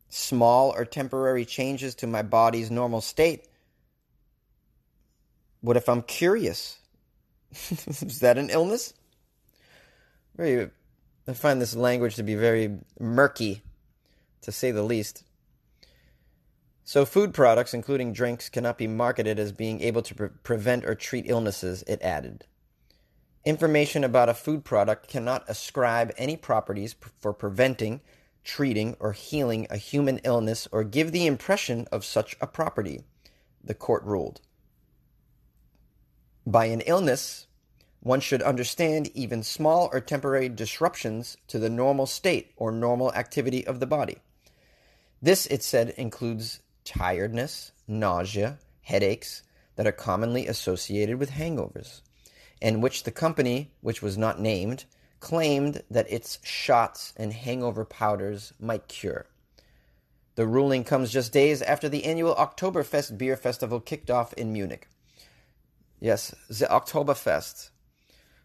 small 0.09 0.73
or 0.75 0.85
temporary 0.85 1.45
changes 1.45 1.95
to 1.95 2.07
my 2.07 2.21
body's 2.21 2.71
normal 2.71 3.01
state. 3.01 3.47
What 5.61 5.77
if 5.77 5.89
I'm 5.89 6.01
curious? 6.01 6.79
Is 7.51 8.19
that 8.19 8.37
an 8.37 8.49
illness? 8.49 8.93
Very, 10.35 10.69
I 11.27 11.33
find 11.33 11.61
this 11.61 11.75
language 11.75 12.15
to 12.15 12.23
be 12.23 12.35
very 12.35 12.77
murky, 12.99 13.63
to 14.41 14.51
say 14.51 14.71
the 14.71 14.83
least. 14.83 15.23
So, 16.83 17.05
food 17.05 17.33
products, 17.33 17.73
including 17.73 18.13
drinks, 18.13 18.47
cannot 18.47 18.77
be 18.77 18.87
marketed 18.87 19.39
as 19.39 19.51
being 19.51 19.81
able 19.81 20.01
to 20.03 20.15
pre- 20.15 20.29
prevent 20.29 20.85
or 20.85 20.95
treat 20.95 21.25
illnesses, 21.27 21.83
it 21.85 22.01
added. 22.01 22.45
Information 23.43 24.03
about 24.03 24.29
a 24.29 24.33
food 24.33 24.63
product 24.63 25.09
cannot 25.09 25.43
ascribe 25.49 26.13
any 26.17 26.37
properties 26.37 26.95
for 27.19 27.33
preventing, 27.33 27.99
treating, 28.47 28.95
or 28.99 29.11
healing 29.11 29.67
a 29.69 29.75
human 29.77 30.17
illness 30.23 30.67
or 30.71 30.83
give 30.83 31.11
the 31.11 31.27
impression 31.27 31.85
of 31.91 32.05
such 32.05 32.37
a 32.39 32.47
property, 32.47 33.03
the 33.61 33.73
court 33.75 34.03
ruled. 34.05 34.39
By 36.45 36.65
an 36.65 36.79
illness, 36.81 37.47
One 38.01 38.19
should 38.21 38.41
understand 38.41 39.09
even 39.15 39.43
small 39.43 39.89
or 39.91 39.99
temporary 39.99 40.49
disruptions 40.49 41.35
to 41.47 41.59
the 41.59 41.69
normal 41.69 42.05
state 42.05 42.53
or 42.55 42.71
normal 42.71 43.13
activity 43.13 43.65
of 43.65 43.79
the 43.81 43.85
body. 43.85 44.19
This, 45.21 45.45
it 45.47 45.63
said, 45.63 45.89
includes 45.97 46.61
tiredness, 46.85 47.71
nausea, 47.87 48.59
headaches 48.81 49.43
that 49.75 49.87
are 49.87 49.91
commonly 49.91 50.47
associated 50.47 51.19
with 51.19 51.31
hangovers, 51.31 52.01
and 52.61 52.81
which 52.81 53.03
the 53.03 53.11
company, 53.11 53.71
which 53.81 54.01
was 54.01 54.17
not 54.17 54.39
named, 54.39 54.85
claimed 55.19 55.83
that 55.89 56.11
its 56.11 56.39
shots 56.43 57.13
and 57.17 57.33
hangover 57.33 57.85
powders 57.85 58.53
might 58.59 58.87
cure. 58.87 59.25
The 60.35 60.45
ruling 60.45 60.83
comes 60.83 61.11
just 61.11 61.33
days 61.33 61.61
after 61.61 61.89
the 61.89 62.05
annual 62.05 62.35
Oktoberfest 62.35 63.17
beer 63.17 63.35
festival 63.35 63.79
kicked 63.79 64.11
off 64.11 64.33
in 64.33 64.53
Munich. 64.53 64.87
Yes, 65.99 66.35
the 66.47 66.67
Oktoberfest. 66.67 67.71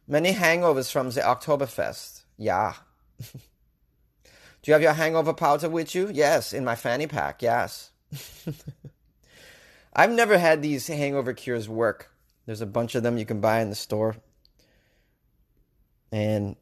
Many 0.08 0.32
hangovers 0.32 0.90
from 0.90 1.10
the 1.10 1.20
Oktoberfest. 1.20 2.22
Yeah. 2.38 2.74
Do 3.20 4.70
you 4.70 4.72
have 4.72 4.82
your 4.82 4.94
hangover 4.94 5.34
powder 5.34 5.68
with 5.68 5.94
you? 5.94 6.10
Yes, 6.12 6.52
in 6.52 6.64
my 6.64 6.76
fanny 6.76 7.06
pack. 7.06 7.42
Yes. 7.42 7.90
I've 9.92 10.12
never 10.12 10.38
had 10.38 10.62
these 10.62 10.86
hangover 10.86 11.34
cures 11.34 11.68
work. 11.68 12.10
There's 12.46 12.60
a 12.60 12.66
bunch 12.66 12.94
of 12.94 13.02
them 13.02 13.18
you 13.18 13.26
can 13.26 13.40
buy 13.40 13.60
in 13.60 13.68
the 13.68 13.74
store. 13.74 14.16
And 16.10 16.56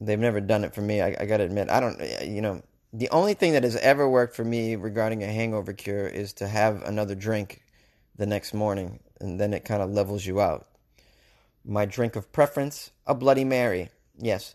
they've 0.00 0.18
never 0.18 0.40
done 0.40 0.64
it 0.64 0.74
for 0.74 0.80
me. 0.80 1.00
I, 1.00 1.16
I 1.18 1.26
got 1.26 1.38
to 1.38 1.44
admit, 1.44 1.68
I 1.70 1.80
don't, 1.80 2.00
you 2.26 2.40
know, 2.40 2.62
the 2.92 3.10
only 3.10 3.34
thing 3.34 3.52
that 3.52 3.64
has 3.64 3.76
ever 3.76 4.08
worked 4.08 4.34
for 4.34 4.44
me 4.44 4.76
regarding 4.76 5.22
a 5.22 5.26
hangover 5.26 5.72
cure 5.72 6.06
is 6.06 6.32
to 6.34 6.48
have 6.48 6.82
another 6.82 7.14
drink 7.14 7.62
the 8.16 8.26
next 8.26 8.54
morning, 8.54 9.00
and 9.20 9.38
then 9.38 9.52
it 9.52 9.64
kind 9.64 9.82
of 9.82 9.90
levels 9.90 10.26
you 10.26 10.40
out. 10.40 10.66
My 11.64 11.84
drink 11.84 12.16
of 12.16 12.32
preference, 12.32 12.90
a 13.06 13.14
Bloody 13.14 13.44
Mary. 13.44 13.90
Yes. 14.18 14.54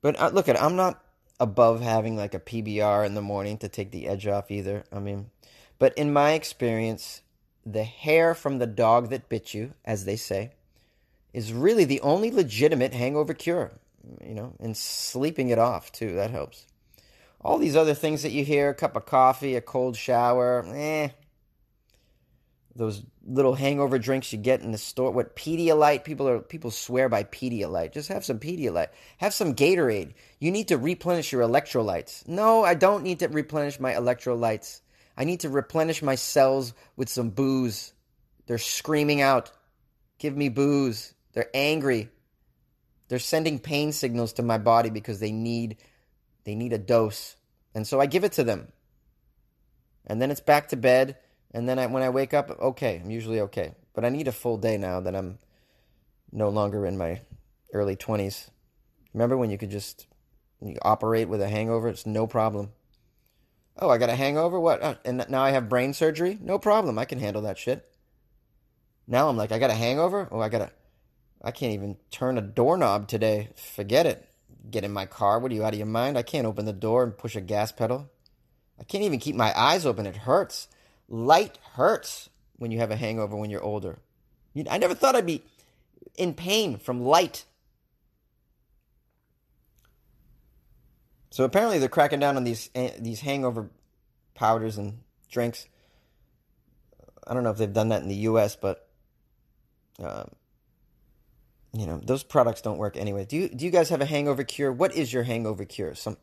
But 0.00 0.18
uh, 0.20 0.30
look 0.32 0.48
at 0.48 0.60
I'm 0.60 0.76
not 0.76 1.02
above 1.40 1.80
having 1.80 2.16
like 2.16 2.34
a 2.34 2.40
PBR 2.40 3.04
in 3.04 3.14
the 3.14 3.22
morning 3.22 3.58
to 3.58 3.68
take 3.68 3.90
the 3.90 4.06
edge 4.06 4.26
off 4.26 4.50
either. 4.50 4.84
I 4.92 5.00
mean, 5.00 5.30
but 5.78 5.92
in 5.98 6.12
my 6.12 6.32
experience, 6.32 7.22
the 7.64 7.84
hair 7.84 8.34
from 8.34 8.58
the 8.58 8.66
dog 8.66 9.10
that 9.10 9.28
bit 9.28 9.52
you, 9.52 9.74
as 9.84 10.04
they 10.04 10.16
say, 10.16 10.52
is 11.32 11.52
really 11.52 11.84
the 11.84 12.00
only 12.00 12.30
legitimate 12.30 12.94
hangover 12.94 13.34
cure. 13.34 13.72
You 14.24 14.34
know, 14.34 14.54
and 14.60 14.76
sleeping 14.76 15.48
it 15.48 15.58
off 15.58 15.90
too, 15.92 16.14
that 16.14 16.30
helps. 16.30 16.66
All 17.40 17.58
these 17.58 17.76
other 17.76 17.94
things 17.94 18.22
that 18.22 18.32
you 18.32 18.44
hear, 18.44 18.70
a 18.70 18.74
cup 18.74 18.96
of 18.96 19.06
coffee, 19.06 19.56
a 19.56 19.60
cold 19.60 19.96
shower, 19.96 20.64
eh. 20.74 21.08
Those 22.74 23.02
little 23.24 23.54
hangover 23.54 23.98
drinks 23.98 24.32
you 24.32 24.38
get 24.38 24.60
in 24.60 24.70
the 24.70 24.78
store. 24.78 25.10
What 25.10 25.34
Pedialyte? 25.34 26.04
People 26.04 26.28
are 26.28 26.40
people 26.40 26.70
swear 26.70 27.08
by 27.08 27.24
Pedialyte. 27.24 27.92
Just 27.92 28.08
have 28.08 28.24
some 28.24 28.38
Pedialyte. 28.38 28.88
Have 29.16 29.32
some 29.32 29.54
Gatorade. 29.54 30.12
You 30.40 30.50
need 30.50 30.68
to 30.68 30.76
replenish 30.76 31.32
your 31.32 31.42
electrolytes. 31.42 32.28
No, 32.28 32.64
I 32.64 32.74
don't 32.74 33.02
need 33.02 33.20
to 33.20 33.28
replenish 33.28 33.80
my 33.80 33.92
electrolytes. 33.94 34.82
I 35.16 35.24
need 35.24 35.40
to 35.40 35.48
replenish 35.48 36.02
my 36.02 36.16
cells 36.16 36.74
with 36.96 37.08
some 37.08 37.30
booze. 37.30 37.94
They're 38.46 38.58
screaming 38.58 39.22
out, 39.22 39.50
"Give 40.18 40.36
me 40.36 40.50
booze." 40.50 41.14
They're 41.32 41.50
angry. 41.54 42.10
They're 43.08 43.18
sending 43.18 43.58
pain 43.58 43.92
signals 43.92 44.32
to 44.34 44.42
my 44.42 44.58
body 44.58 44.90
because 44.90 45.20
they 45.20 45.32
need 45.32 45.76
they 46.44 46.54
need 46.54 46.72
a 46.72 46.78
dose. 46.78 47.36
And 47.74 47.86
so 47.86 48.00
I 48.00 48.06
give 48.06 48.24
it 48.24 48.32
to 48.32 48.44
them. 48.44 48.72
And 50.06 50.22
then 50.22 50.30
it's 50.30 50.40
back 50.40 50.68
to 50.68 50.76
bed 50.76 51.16
and 51.56 51.66
then 51.66 51.78
I, 51.78 51.86
when 51.86 52.02
I 52.02 52.10
wake 52.10 52.34
up, 52.34 52.50
okay, 52.60 53.00
I'm 53.02 53.10
usually 53.10 53.40
okay. 53.40 53.74
But 53.94 54.04
I 54.04 54.10
need 54.10 54.28
a 54.28 54.32
full 54.32 54.58
day 54.58 54.76
now 54.76 55.00
that 55.00 55.16
I'm 55.16 55.38
no 56.30 56.50
longer 56.50 56.84
in 56.84 56.98
my 56.98 57.22
early 57.72 57.96
20s. 57.96 58.50
Remember 59.14 59.38
when 59.38 59.50
you 59.50 59.56
could 59.56 59.70
just 59.70 60.06
you 60.60 60.76
operate 60.82 61.30
with 61.30 61.40
a 61.40 61.48
hangover? 61.48 61.88
It's 61.88 62.04
no 62.04 62.26
problem. 62.26 62.72
Oh, 63.78 63.88
I 63.88 63.96
got 63.96 64.10
a 64.10 64.16
hangover? 64.16 64.60
What? 64.60 64.82
Uh, 64.82 64.94
and 65.04 65.24
now 65.30 65.42
I 65.42 65.50
have 65.50 65.70
brain 65.70 65.94
surgery? 65.94 66.38
No 66.42 66.58
problem. 66.58 66.98
I 66.98 67.06
can 67.06 67.20
handle 67.20 67.42
that 67.42 67.56
shit. 67.56 67.90
Now 69.06 69.30
I'm 69.30 69.38
like, 69.38 69.52
I 69.52 69.58
got 69.58 69.70
a 69.70 69.74
hangover? 69.74 70.28
Oh, 70.30 70.40
I 70.40 70.50
got 70.50 70.60
a. 70.60 70.70
I 71.46 71.52
can't 71.52 71.74
even 71.74 71.96
turn 72.10 72.38
a 72.38 72.42
doorknob 72.42 73.06
today. 73.06 73.50
Forget 73.54 74.04
it. 74.04 74.28
Get 74.68 74.82
in 74.82 74.92
my 74.92 75.06
car. 75.06 75.38
What 75.38 75.52
are 75.52 75.54
you 75.54 75.64
out 75.64 75.74
of 75.74 75.78
your 75.78 75.86
mind? 75.86 76.18
I 76.18 76.22
can't 76.22 76.44
open 76.44 76.64
the 76.64 76.72
door 76.72 77.04
and 77.04 77.16
push 77.16 77.36
a 77.36 77.40
gas 77.40 77.70
pedal. 77.70 78.10
I 78.80 78.82
can't 78.82 79.04
even 79.04 79.20
keep 79.20 79.36
my 79.36 79.56
eyes 79.56 79.86
open. 79.86 80.06
It 80.06 80.16
hurts. 80.16 80.66
Light 81.08 81.56
hurts 81.74 82.30
when 82.56 82.72
you 82.72 82.80
have 82.80 82.90
a 82.90 82.96
hangover 82.96 83.36
when 83.36 83.48
you're 83.48 83.62
older. 83.62 84.00
I 84.68 84.78
never 84.78 84.92
thought 84.92 85.14
I'd 85.14 85.24
be 85.24 85.44
in 86.16 86.34
pain 86.34 86.78
from 86.78 87.02
light. 87.04 87.44
So 91.30 91.44
apparently 91.44 91.78
they're 91.78 91.88
cracking 91.88 92.18
down 92.18 92.36
on 92.36 92.42
these 92.42 92.70
eh, 92.74 92.90
these 92.98 93.20
hangover 93.20 93.70
powders 94.34 94.78
and 94.78 94.98
drinks. 95.30 95.68
I 97.24 97.34
don't 97.34 97.44
know 97.44 97.50
if 97.50 97.58
they've 97.58 97.72
done 97.72 97.90
that 97.90 98.02
in 98.02 98.08
the 98.08 98.14
U.S., 98.30 98.56
but 98.56 98.88
um, 100.00 100.30
you 101.78 101.86
know 101.86 102.00
those 102.02 102.22
products 102.22 102.62
don't 102.62 102.78
work 102.78 102.96
anyway. 102.96 103.24
Do 103.24 103.36
you 103.36 103.48
do 103.48 103.64
you 103.64 103.70
guys 103.70 103.88
have 103.90 104.00
a 104.00 104.06
hangover 104.06 104.44
cure? 104.44 104.72
What 104.72 104.94
is 104.94 105.12
your 105.12 105.22
hangover 105.24 105.64
cure? 105.64 105.94
Some 105.94 106.16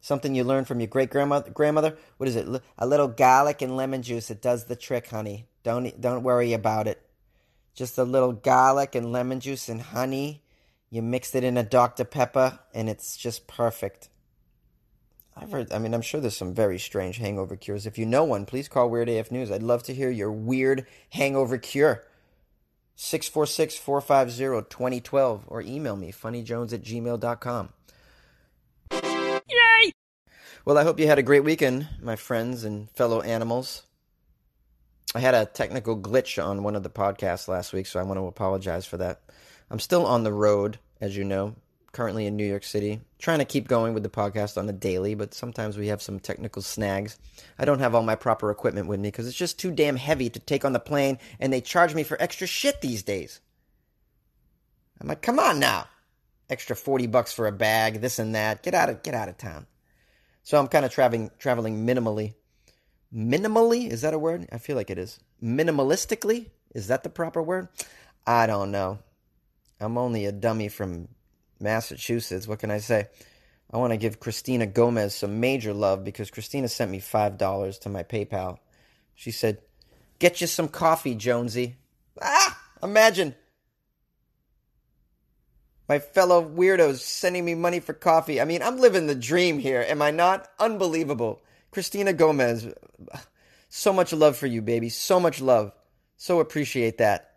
Something 0.00 0.34
you 0.34 0.44
learned 0.44 0.68
from 0.68 0.80
your 0.80 0.86
great 0.86 1.10
grandmother. 1.10 1.50
Grandmother, 1.50 1.96
what 2.18 2.28
is 2.28 2.36
it? 2.36 2.46
A 2.78 2.86
little 2.86 3.08
garlic 3.08 3.62
and 3.62 3.76
lemon 3.76 4.02
juice. 4.02 4.30
It 4.30 4.40
does 4.40 4.66
the 4.66 4.76
trick, 4.76 5.08
honey. 5.08 5.48
Don't 5.64 6.00
don't 6.00 6.22
worry 6.22 6.52
about 6.52 6.86
it. 6.86 7.02
Just 7.74 7.98
a 7.98 8.04
little 8.04 8.32
garlic 8.32 8.94
and 8.94 9.12
lemon 9.12 9.40
juice 9.40 9.68
and 9.68 9.80
honey. 9.80 10.42
You 10.90 11.02
mix 11.02 11.34
it 11.34 11.44
in 11.44 11.56
a 11.56 11.62
Dr 11.62 12.04
Pepper, 12.04 12.60
and 12.72 12.88
it's 12.88 13.16
just 13.16 13.46
perfect. 13.46 14.08
I've 15.36 15.50
heard. 15.50 15.72
I 15.72 15.78
mean, 15.78 15.94
I'm 15.94 16.02
sure 16.02 16.20
there's 16.20 16.36
some 16.36 16.54
very 16.54 16.78
strange 16.78 17.18
hangover 17.18 17.56
cures. 17.56 17.86
If 17.86 17.98
you 17.98 18.06
know 18.06 18.24
one, 18.24 18.46
please 18.46 18.68
call 18.68 18.90
Weird 18.90 19.08
AF 19.08 19.30
News. 19.30 19.50
I'd 19.50 19.62
love 19.62 19.82
to 19.84 19.94
hear 19.94 20.10
your 20.10 20.32
weird 20.32 20.86
hangover 21.10 21.58
cure. 21.58 22.04
646 23.00 23.76
450 23.76 24.68
2012 24.68 25.44
or 25.46 25.62
email 25.62 25.94
me 25.94 26.10
funnyjones 26.10 26.72
at 26.72 26.82
gmail.com. 26.82 27.68
Yay! 28.92 29.92
Well, 30.64 30.76
I 30.76 30.82
hope 30.82 30.98
you 30.98 31.06
had 31.06 31.20
a 31.20 31.22
great 31.22 31.44
weekend, 31.44 31.88
my 32.02 32.16
friends 32.16 32.64
and 32.64 32.90
fellow 32.90 33.20
animals. 33.20 33.84
I 35.14 35.20
had 35.20 35.34
a 35.34 35.46
technical 35.46 35.96
glitch 35.96 36.44
on 36.44 36.64
one 36.64 36.74
of 36.74 36.82
the 36.82 36.90
podcasts 36.90 37.46
last 37.46 37.72
week, 37.72 37.86
so 37.86 38.00
I 38.00 38.02
want 38.02 38.18
to 38.18 38.26
apologize 38.26 38.84
for 38.84 38.96
that. 38.96 39.20
I'm 39.70 39.78
still 39.78 40.04
on 40.04 40.24
the 40.24 40.32
road, 40.32 40.80
as 41.00 41.16
you 41.16 41.22
know, 41.22 41.54
currently 41.92 42.26
in 42.26 42.36
New 42.36 42.44
York 42.44 42.64
City, 42.64 43.00
trying 43.18 43.38
to 43.38 43.44
keep 43.44 43.68
going 43.68 43.94
with 43.94 44.02
the 44.02 44.08
podcast 44.08 44.58
on 44.58 44.68
a 44.68 44.72
daily, 44.72 45.14
but 45.14 45.34
sometimes 45.34 45.76
we 45.76 45.88
have 45.88 46.02
some 46.02 46.20
technical 46.20 46.62
snags. 46.62 47.18
I 47.58 47.64
don't 47.64 47.80
have 47.80 47.94
all 47.94 48.02
my 48.02 48.14
proper 48.14 48.50
equipment 48.50 48.86
with 48.86 49.00
me 49.00 49.08
because 49.08 49.26
it's 49.26 49.36
just 49.36 49.58
too 49.58 49.70
damn 49.70 49.96
heavy 49.96 50.30
to 50.30 50.38
take 50.38 50.64
on 50.64 50.72
the 50.72 50.80
plane, 50.80 51.18
and 51.40 51.52
they 51.52 51.60
charge 51.60 51.94
me 51.94 52.02
for 52.02 52.20
extra 52.20 52.46
shit 52.46 52.80
these 52.80 53.02
days. 53.02 53.40
I'm 55.00 55.08
like, 55.08 55.22
come 55.22 55.38
on 55.38 55.58
now. 55.58 55.86
Extra 56.50 56.74
40 56.74 57.06
bucks 57.06 57.32
for 57.32 57.46
a 57.46 57.52
bag, 57.52 58.00
this 58.00 58.18
and 58.18 58.34
that. 58.34 58.62
Get 58.62 58.74
out 58.74 58.88
of 58.88 59.02
get 59.02 59.14
out 59.14 59.28
of 59.28 59.36
town. 59.36 59.66
So 60.42 60.58
I'm 60.58 60.68
kind 60.68 60.84
of 60.84 60.90
traveling 60.90 61.30
traveling 61.38 61.86
minimally. 61.86 62.34
Minimally 63.14 63.90
is 63.90 64.00
that 64.00 64.14
a 64.14 64.18
word? 64.18 64.48
I 64.50 64.58
feel 64.58 64.76
like 64.76 64.90
it 64.90 64.98
is. 64.98 65.20
Minimalistically 65.42 66.50
is 66.74 66.88
that 66.88 67.02
the 67.02 67.10
proper 67.10 67.42
word? 67.42 67.68
I 68.26 68.46
don't 68.46 68.70
know. 68.70 68.98
I'm 69.80 69.98
only 69.98 70.24
a 70.24 70.32
dummy 70.32 70.68
from 70.68 71.08
Massachusetts. 71.60 72.46
What 72.46 72.58
can 72.58 72.70
I 72.70 72.78
say? 72.78 73.08
I 73.70 73.76
want 73.76 73.92
to 73.92 73.98
give 73.98 74.20
Christina 74.20 74.66
Gomez 74.66 75.14
some 75.14 75.40
major 75.40 75.74
love 75.74 76.04
because 76.04 76.30
Christina 76.30 76.68
sent 76.68 76.90
me 76.90 77.00
$5 77.00 77.80
to 77.80 77.88
my 77.88 78.02
PayPal. 78.02 78.58
She 79.14 79.30
said, 79.30 79.58
Get 80.18 80.40
you 80.40 80.46
some 80.46 80.68
coffee, 80.68 81.14
Jonesy. 81.14 81.76
Ah! 82.20 82.60
Imagine 82.82 83.34
my 85.88 85.98
fellow 85.98 86.44
weirdos 86.44 86.98
sending 86.98 87.44
me 87.44 87.54
money 87.54 87.80
for 87.80 87.92
coffee. 87.92 88.40
I 88.40 88.44
mean, 88.44 88.62
I'm 88.62 88.78
living 88.78 89.06
the 89.06 89.14
dream 89.14 89.58
here, 89.58 89.84
am 89.86 90.02
I 90.02 90.10
not? 90.10 90.48
Unbelievable. 90.58 91.40
Christina 91.70 92.12
Gomez, 92.12 92.66
so 93.68 93.92
much 93.92 94.12
love 94.12 94.36
for 94.36 94.46
you, 94.46 94.62
baby. 94.62 94.88
So 94.88 95.18
much 95.18 95.40
love. 95.40 95.72
So 96.16 96.40
appreciate 96.40 96.98
that. 96.98 97.27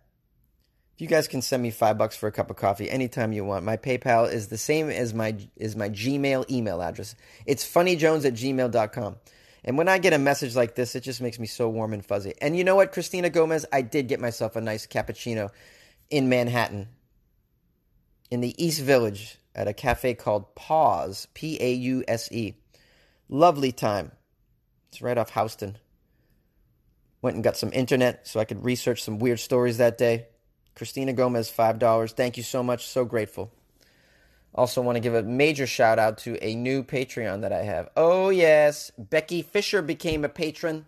You 1.02 1.08
guys 1.08 1.28
can 1.28 1.42
send 1.42 1.64
me 1.64 1.72
five 1.72 1.98
bucks 1.98 2.16
for 2.16 2.28
a 2.28 2.32
cup 2.32 2.52
of 2.52 2.58
coffee 2.58 2.88
anytime 2.88 3.34
you 3.34 3.44
want, 3.44 3.66
my 3.66 3.76
PayPal 3.76 4.32
is 4.32 4.50
the 4.50 4.58
same 4.60 4.92
as 4.92 5.16
my 5.16 5.36
is 5.56 5.76
my 5.76 5.90
Gmail 5.90 6.48
email 6.48 6.80
address. 6.80 7.16
It's 7.48 7.66
funnyjones 7.66 8.24
at 8.24 8.36
gmail.com. 8.36 9.16
And 9.64 9.80
when 9.80 9.88
I 9.88 9.98
get 9.98 10.14
a 10.14 10.20
message 10.20 10.56
like 10.56 10.76
this, 10.76 10.94
it 10.94 11.02
just 11.02 11.20
makes 11.20 11.40
me 11.40 11.48
so 11.48 11.68
warm 11.70 11.94
and 11.94 12.06
fuzzy. 12.06 12.36
And 12.40 12.56
you 12.56 12.64
know 12.64 12.76
what, 12.76 12.92
Christina 12.92 13.32
Gomez? 13.32 13.66
I 13.74 13.82
did 13.82 14.10
get 14.10 14.20
myself 14.20 14.56
a 14.56 14.62
nice 14.62 14.86
cappuccino 14.86 15.50
in 16.12 16.30
Manhattan 16.30 16.90
in 18.30 18.42
the 18.42 18.64
East 18.64 18.82
Village 18.82 19.40
at 19.56 19.68
a 19.68 19.74
cafe 19.74 20.14
called 20.14 20.54
Pause, 20.54 21.30
P 21.34 21.58
A 21.60 21.74
U 21.74 22.04
S 22.08 22.32
E. 22.32 22.54
Lovely 23.28 23.72
time. 23.72 24.12
It's 24.92 25.02
right 25.02 25.18
off 25.18 25.32
Houston. 25.32 25.80
Went 27.24 27.38
and 27.38 27.44
got 27.44 27.58
some 27.58 27.74
internet 27.74 28.28
so 28.28 28.40
I 28.40 28.46
could 28.46 28.64
research 28.64 29.02
some 29.02 29.18
weird 29.18 29.40
stories 29.40 29.80
that 29.80 29.98
day. 29.98 30.28
Christina 30.82 31.14
Gomez, 31.14 31.52
$5. 31.52 32.12
Thank 32.14 32.38
you 32.38 32.42
so 32.42 32.64
much. 32.64 32.88
So 32.88 33.06
grateful. 33.06 33.52
Also, 34.56 34.82
want 34.82 34.96
to 34.96 35.00
give 35.00 35.14
a 35.14 35.22
major 35.22 35.68
shout 35.68 36.00
out 36.00 36.18
to 36.18 36.44
a 36.44 36.56
new 36.56 36.82
Patreon 36.82 37.42
that 37.42 37.54
I 37.54 37.62
have. 37.62 37.90
Oh, 37.96 38.30
yes. 38.30 38.92
Becky 38.98 39.44
Fisher 39.44 39.84
became 39.84 40.26
a 40.26 40.28
patron 40.28 40.88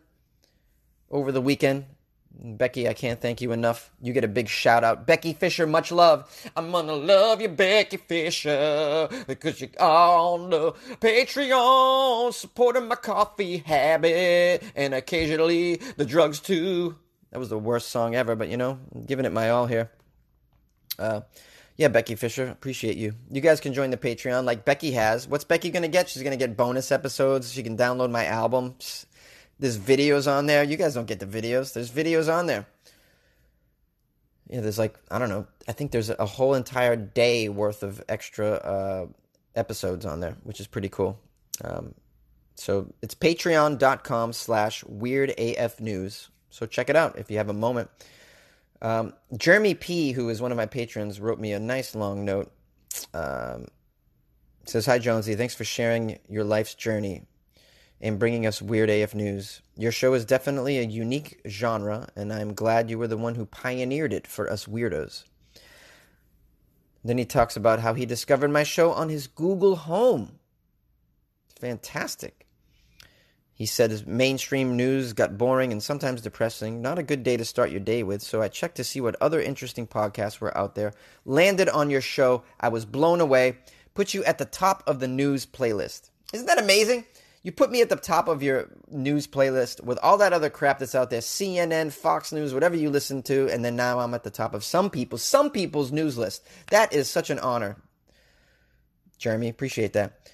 over 1.11 1.31
the 1.31 1.41
weekend. 1.41 1.85
Becky, 2.31 2.89
I 2.89 2.95
can't 2.95 3.21
thank 3.21 3.39
you 3.39 3.51
enough. 3.51 3.91
You 4.01 4.13
get 4.13 4.23
a 4.23 4.27
big 4.27 4.49
shout 4.49 4.83
out. 4.83 5.05
Becky 5.05 5.33
Fisher, 5.33 5.67
much 5.67 5.91
love. 5.91 6.27
I'm 6.57 6.71
gonna 6.71 6.93
love 6.93 7.39
you, 7.39 7.49
Becky 7.49 7.97
Fisher, 7.97 9.07
because 9.27 9.61
you 9.61 9.69
are 9.79 10.17
on 10.17 10.49
the 10.49 10.71
Patreon, 10.99 12.33
supporting 12.33 12.87
my 12.87 12.95
coffee 12.95 13.57
habit, 13.59 14.63
and 14.75 14.95
occasionally 14.95 15.75
the 15.97 16.05
drugs 16.05 16.39
too. 16.39 16.95
That 17.33 17.39
was 17.39 17.49
the 17.49 17.57
worst 17.57 17.89
song 17.89 18.13
ever, 18.13 18.35
but 18.35 18.49
you 18.49 18.57
know, 18.57 18.77
I'm 18.93 19.05
giving 19.05 19.25
it 19.25 19.33
my 19.33 19.49
all 19.49 19.65
here. 19.65 19.89
Uh, 20.99 21.21
yeah, 21.77 21.87
Becky 21.87 22.13
Fisher, 22.13 22.47
appreciate 22.47 22.95
you. 22.95 23.15
You 23.31 23.41
guys 23.41 23.59
can 23.59 23.73
join 23.73 23.89
the 23.89 23.97
Patreon 23.97 24.43
like 24.43 24.65
Becky 24.65 24.91
has. 24.91 25.27
What's 25.27 25.43
Becky 25.43 25.71
gonna 25.71 25.87
get? 25.87 26.07
She's 26.07 26.21
gonna 26.21 26.37
get 26.37 26.55
bonus 26.55 26.91
episodes. 26.91 27.51
She 27.51 27.63
can 27.63 27.75
download 27.75 28.11
my 28.11 28.27
albums. 28.27 29.07
There's 29.57 29.79
videos 29.79 30.31
on 30.31 30.45
there. 30.45 30.63
You 30.63 30.77
guys 30.77 30.93
don't 30.93 31.07
get 31.07 31.19
the 31.19 31.25
videos. 31.25 31.73
There's 31.73 31.89
videos 31.89 32.31
on 32.31 32.45
there. 32.45 32.67
Yeah, 34.47 34.61
there's 34.61 34.77
like 34.77 34.95
I 35.09 35.17
don't 35.17 35.29
know. 35.29 35.47
I 35.67 35.71
think 35.71 35.89
there's 35.89 36.11
a 36.11 36.27
whole 36.27 36.53
entire 36.53 36.95
day 36.95 37.49
worth 37.49 37.81
of 37.81 38.03
extra 38.07 38.51
uh, 38.51 39.05
episodes 39.55 40.05
on 40.05 40.19
there, 40.19 40.37
which 40.43 40.59
is 40.59 40.67
pretty 40.67 40.89
cool. 40.89 41.19
Um, 41.63 41.95
so 42.53 42.93
it's 43.01 43.15
patreon.com 43.15 44.33
slash 44.33 44.83
weird 44.83 45.31
AF 45.39 45.79
news. 45.79 46.29
So 46.53 46.67
check 46.67 46.87
it 46.87 46.95
out 46.95 47.17
if 47.17 47.31
you 47.31 47.37
have 47.37 47.49
a 47.49 47.53
moment. 47.53 47.89
Um, 48.79 49.13
Jeremy 49.35 49.73
P, 49.73 50.11
who 50.11 50.29
is 50.29 50.39
one 50.39 50.51
of 50.51 50.55
my 50.55 50.67
patrons, 50.67 51.19
wrote 51.19 51.39
me 51.39 51.51
a 51.51 51.59
nice 51.59 51.95
long 51.95 52.25
note. 52.25 52.51
Um, 53.11 53.65
says, 54.63 54.85
Hi, 54.85 54.99
Jonesy. 54.99 55.33
Thanks 55.33 55.55
for 55.55 55.63
sharing 55.63 56.19
your 56.29 56.43
life's 56.43 56.75
journey 56.75 57.23
and 57.99 58.19
bringing 58.19 58.45
us 58.45 58.61
weird 58.61 58.91
AF 58.91 59.15
news. 59.15 59.63
Your 59.77 59.91
show 59.91 60.13
is 60.13 60.25
definitely 60.25 60.77
a 60.77 60.83
unique 60.83 61.41
genre, 61.47 62.07
and 62.15 62.31
I'm 62.31 62.53
glad 62.53 62.87
you 62.87 62.99
were 62.99 63.07
the 63.07 63.17
one 63.17 63.33
who 63.33 63.47
pioneered 63.47 64.13
it 64.13 64.27
for 64.27 64.47
us 64.47 64.67
weirdos. 64.67 65.23
Then 67.03 67.17
he 67.17 67.25
talks 67.25 67.57
about 67.57 67.79
how 67.79 67.95
he 67.95 68.05
discovered 68.05 68.51
my 68.51 68.61
show 68.63 68.91
on 68.91 69.09
his 69.09 69.25
Google 69.25 69.75
Home. 69.75 70.37
Fantastic. 71.59 72.42
He 73.55 73.65
said 73.67 74.07
mainstream 74.07 74.75
news 74.75 75.13
got 75.13 75.37
boring 75.37 75.71
and 75.71 75.81
sometimes 75.81 76.21
depressing. 76.21 76.81
Not 76.81 76.97
a 76.97 77.03
good 77.03 77.23
day 77.23 77.37
to 77.37 77.45
start 77.45 77.69
your 77.69 77.79
day 77.79 78.01
with, 78.01 78.21
so 78.23 78.41
I 78.41 78.47
checked 78.47 78.77
to 78.77 78.83
see 78.83 78.99
what 78.99 79.15
other 79.21 79.39
interesting 79.39 79.85
podcasts 79.85 80.39
were 80.39 80.57
out 80.57 80.73
there. 80.73 80.93
Landed 81.23 81.69
on 81.69 81.91
your 81.91 82.01
show. 82.01 82.43
I 82.59 82.69
was 82.69 82.85
blown 82.85 83.21
away. 83.21 83.57
Put 83.93 84.13
you 84.13 84.23
at 84.23 84.39
the 84.39 84.45
top 84.45 84.83
of 84.87 84.99
the 84.99 85.07
news 85.07 85.45
playlist. 85.45 86.09
Isn't 86.33 86.47
that 86.47 86.61
amazing? 86.61 87.05
You 87.43 87.51
put 87.51 87.71
me 87.71 87.81
at 87.81 87.89
the 87.89 87.97
top 87.97 88.27
of 88.27 88.41
your 88.41 88.69
news 88.89 89.27
playlist 89.27 89.83
with 89.83 89.99
all 90.01 90.17
that 90.17 90.33
other 90.33 90.49
crap 90.49 90.79
that's 90.79 90.95
out 90.95 91.09
there 91.09 91.19
CNN, 91.19 91.91
Fox 91.91 92.31
News, 92.31 92.53
whatever 92.53 92.75
you 92.75 92.89
listen 92.89 93.21
to, 93.23 93.49
and 93.49 93.63
then 93.63 93.75
now 93.75 93.99
I'm 93.99 94.13
at 94.13 94.23
the 94.23 94.29
top 94.31 94.55
of 94.55 94.63
some 94.63 94.89
people, 94.89 95.17
some 95.17 95.51
people's 95.51 95.91
news 95.91 96.17
list. 96.17 96.43
That 96.71 96.93
is 96.93 97.09
such 97.09 97.29
an 97.29 97.39
honor. 97.39 97.75
Jeremy, 99.17 99.49
appreciate 99.49 99.93
that. 99.93 100.31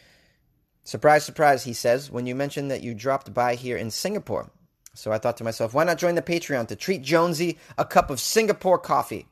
Surprise, 0.84 1.24
surprise, 1.24 1.64
he 1.64 1.74
says, 1.74 2.10
when 2.10 2.26
you 2.26 2.36
mentioned 2.36 2.72
that 2.72 2.82
you 2.84 2.94
dropped 2.94 3.34
by 3.34 3.56
here 3.56 3.78
in 3.78 3.92
Singapore. 3.92 4.52
So 4.96 5.12
I 5.12 5.18
thought 5.18 5.38
to 5.38 5.44
myself, 5.44 5.74
why 5.74 5.84
not 5.84 5.98
join 5.98 6.16
the 6.16 6.22
Patreon 6.22 6.68
to 6.68 6.76
treat 6.76 7.04
Jonesy 7.04 7.58
a 7.78 7.86
cup 7.86 8.10
of 8.10 8.20
Singapore 8.20 8.80
coffee, 8.80 9.28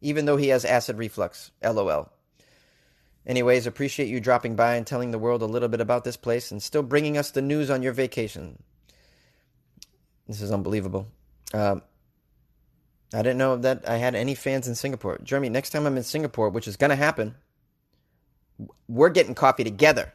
even 0.00 0.24
though 0.24 0.36
he 0.36 0.48
has 0.48 0.64
acid 0.64 0.98
reflux? 0.98 1.50
LOL. 1.62 2.10
Anyways, 3.26 3.66
appreciate 3.66 4.08
you 4.08 4.20
dropping 4.20 4.56
by 4.56 4.76
and 4.76 4.86
telling 4.86 5.10
the 5.10 5.18
world 5.18 5.42
a 5.42 5.46
little 5.46 5.68
bit 5.68 5.80
about 5.80 6.04
this 6.04 6.16
place 6.16 6.50
and 6.50 6.62
still 6.62 6.82
bringing 6.82 7.18
us 7.18 7.30
the 7.30 7.42
news 7.42 7.70
on 7.70 7.82
your 7.82 7.92
vacation. 7.92 8.62
This 10.26 10.40
is 10.40 10.52
unbelievable. 10.52 11.08
Um, 11.52 11.82
I 13.12 13.18
didn't 13.18 13.38
know 13.38 13.56
that 13.56 13.88
I 13.88 13.96
had 13.96 14.14
any 14.14 14.34
fans 14.34 14.66
in 14.66 14.74
Singapore. 14.74 15.18
Jeremy, 15.22 15.48
next 15.48 15.70
time 15.70 15.86
I'm 15.86 15.96
in 15.96 16.02
Singapore, 16.02 16.50
which 16.50 16.68
is 16.68 16.76
going 16.76 16.90
to 16.90 16.96
happen, 16.96 17.36
we're 18.88 19.10
getting 19.10 19.34
coffee 19.34 19.64
together. 19.64 20.12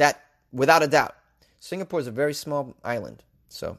That, 0.00 0.24
without 0.50 0.82
a 0.82 0.86
doubt. 0.86 1.14
Singapore 1.58 2.00
is 2.00 2.06
a 2.06 2.10
very 2.10 2.32
small 2.32 2.74
island. 2.82 3.22
So 3.50 3.76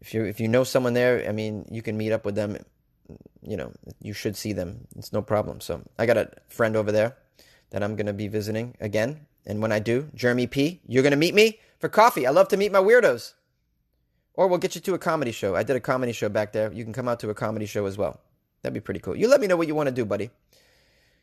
if 0.00 0.14
you 0.14 0.24
if 0.24 0.38
you 0.38 0.46
know 0.46 0.62
someone 0.62 0.94
there, 0.94 1.28
I 1.28 1.32
mean, 1.32 1.66
you 1.68 1.82
can 1.82 1.96
meet 1.96 2.12
up 2.12 2.24
with 2.24 2.36
them. 2.36 2.56
You 3.42 3.56
know, 3.56 3.72
you 4.00 4.12
should 4.12 4.36
see 4.36 4.52
them. 4.52 4.86
It's 4.96 5.12
no 5.12 5.22
problem. 5.22 5.60
So 5.60 5.82
I 5.98 6.06
got 6.06 6.16
a 6.16 6.30
friend 6.46 6.76
over 6.76 6.92
there 6.92 7.16
that 7.70 7.82
I'm 7.82 7.96
to 8.06 8.12
be 8.12 8.28
visiting 8.28 8.76
again. 8.80 9.26
And 9.46 9.60
when 9.60 9.72
I 9.72 9.80
do, 9.80 10.08
Jeremy 10.14 10.46
P., 10.46 10.80
you're 10.86 11.02
to 11.10 11.16
meet 11.16 11.34
me 11.34 11.58
for 11.80 11.88
coffee. 11.88 12.24
I 12.24 12.30
love 12.30 12.46
to 12.48 12.56
meet 12.56 12.70
my 12.70 12.78
weirdos. 12.78 13.34
Or 14.34 14.46
we'll 14.46 14.58
get 14.58 14.76
you 14.76 14.80
to 14.82 14.94
a 14.94 14.98
comedy 14.98 15.32
show. 15.32 15.56
I 15.56 15.64
did 15.64 15.74
a 15.74 15.80
comedy 15.80 16.12
show 16.12 16.28
back 16.28 16.52
there. 16.52 16.72
You 16.72 16.84
can 16.84 16.92
come 16.92 17.08
out 17.08 17.18
to 17.20 17.30
a 17.30 17.34
comedy 17.34 17.66
show 17.66 17.86
as 17.86 17.98
well. 17.98 18.20
That'd 18.62 18.74
be 18.74 18.80
pretty 18.80 19.00
cool. 19.00 19.16
You 19.16 19.26
let 19.26 19.40
me 19.40 19.48
know 19.48 19.56
what 19.56 19.66
you 19.66 19.74
want 19.74 19.88
to 19.88 19.94
do, 19.94 20.04
buddy. 20.04 20.30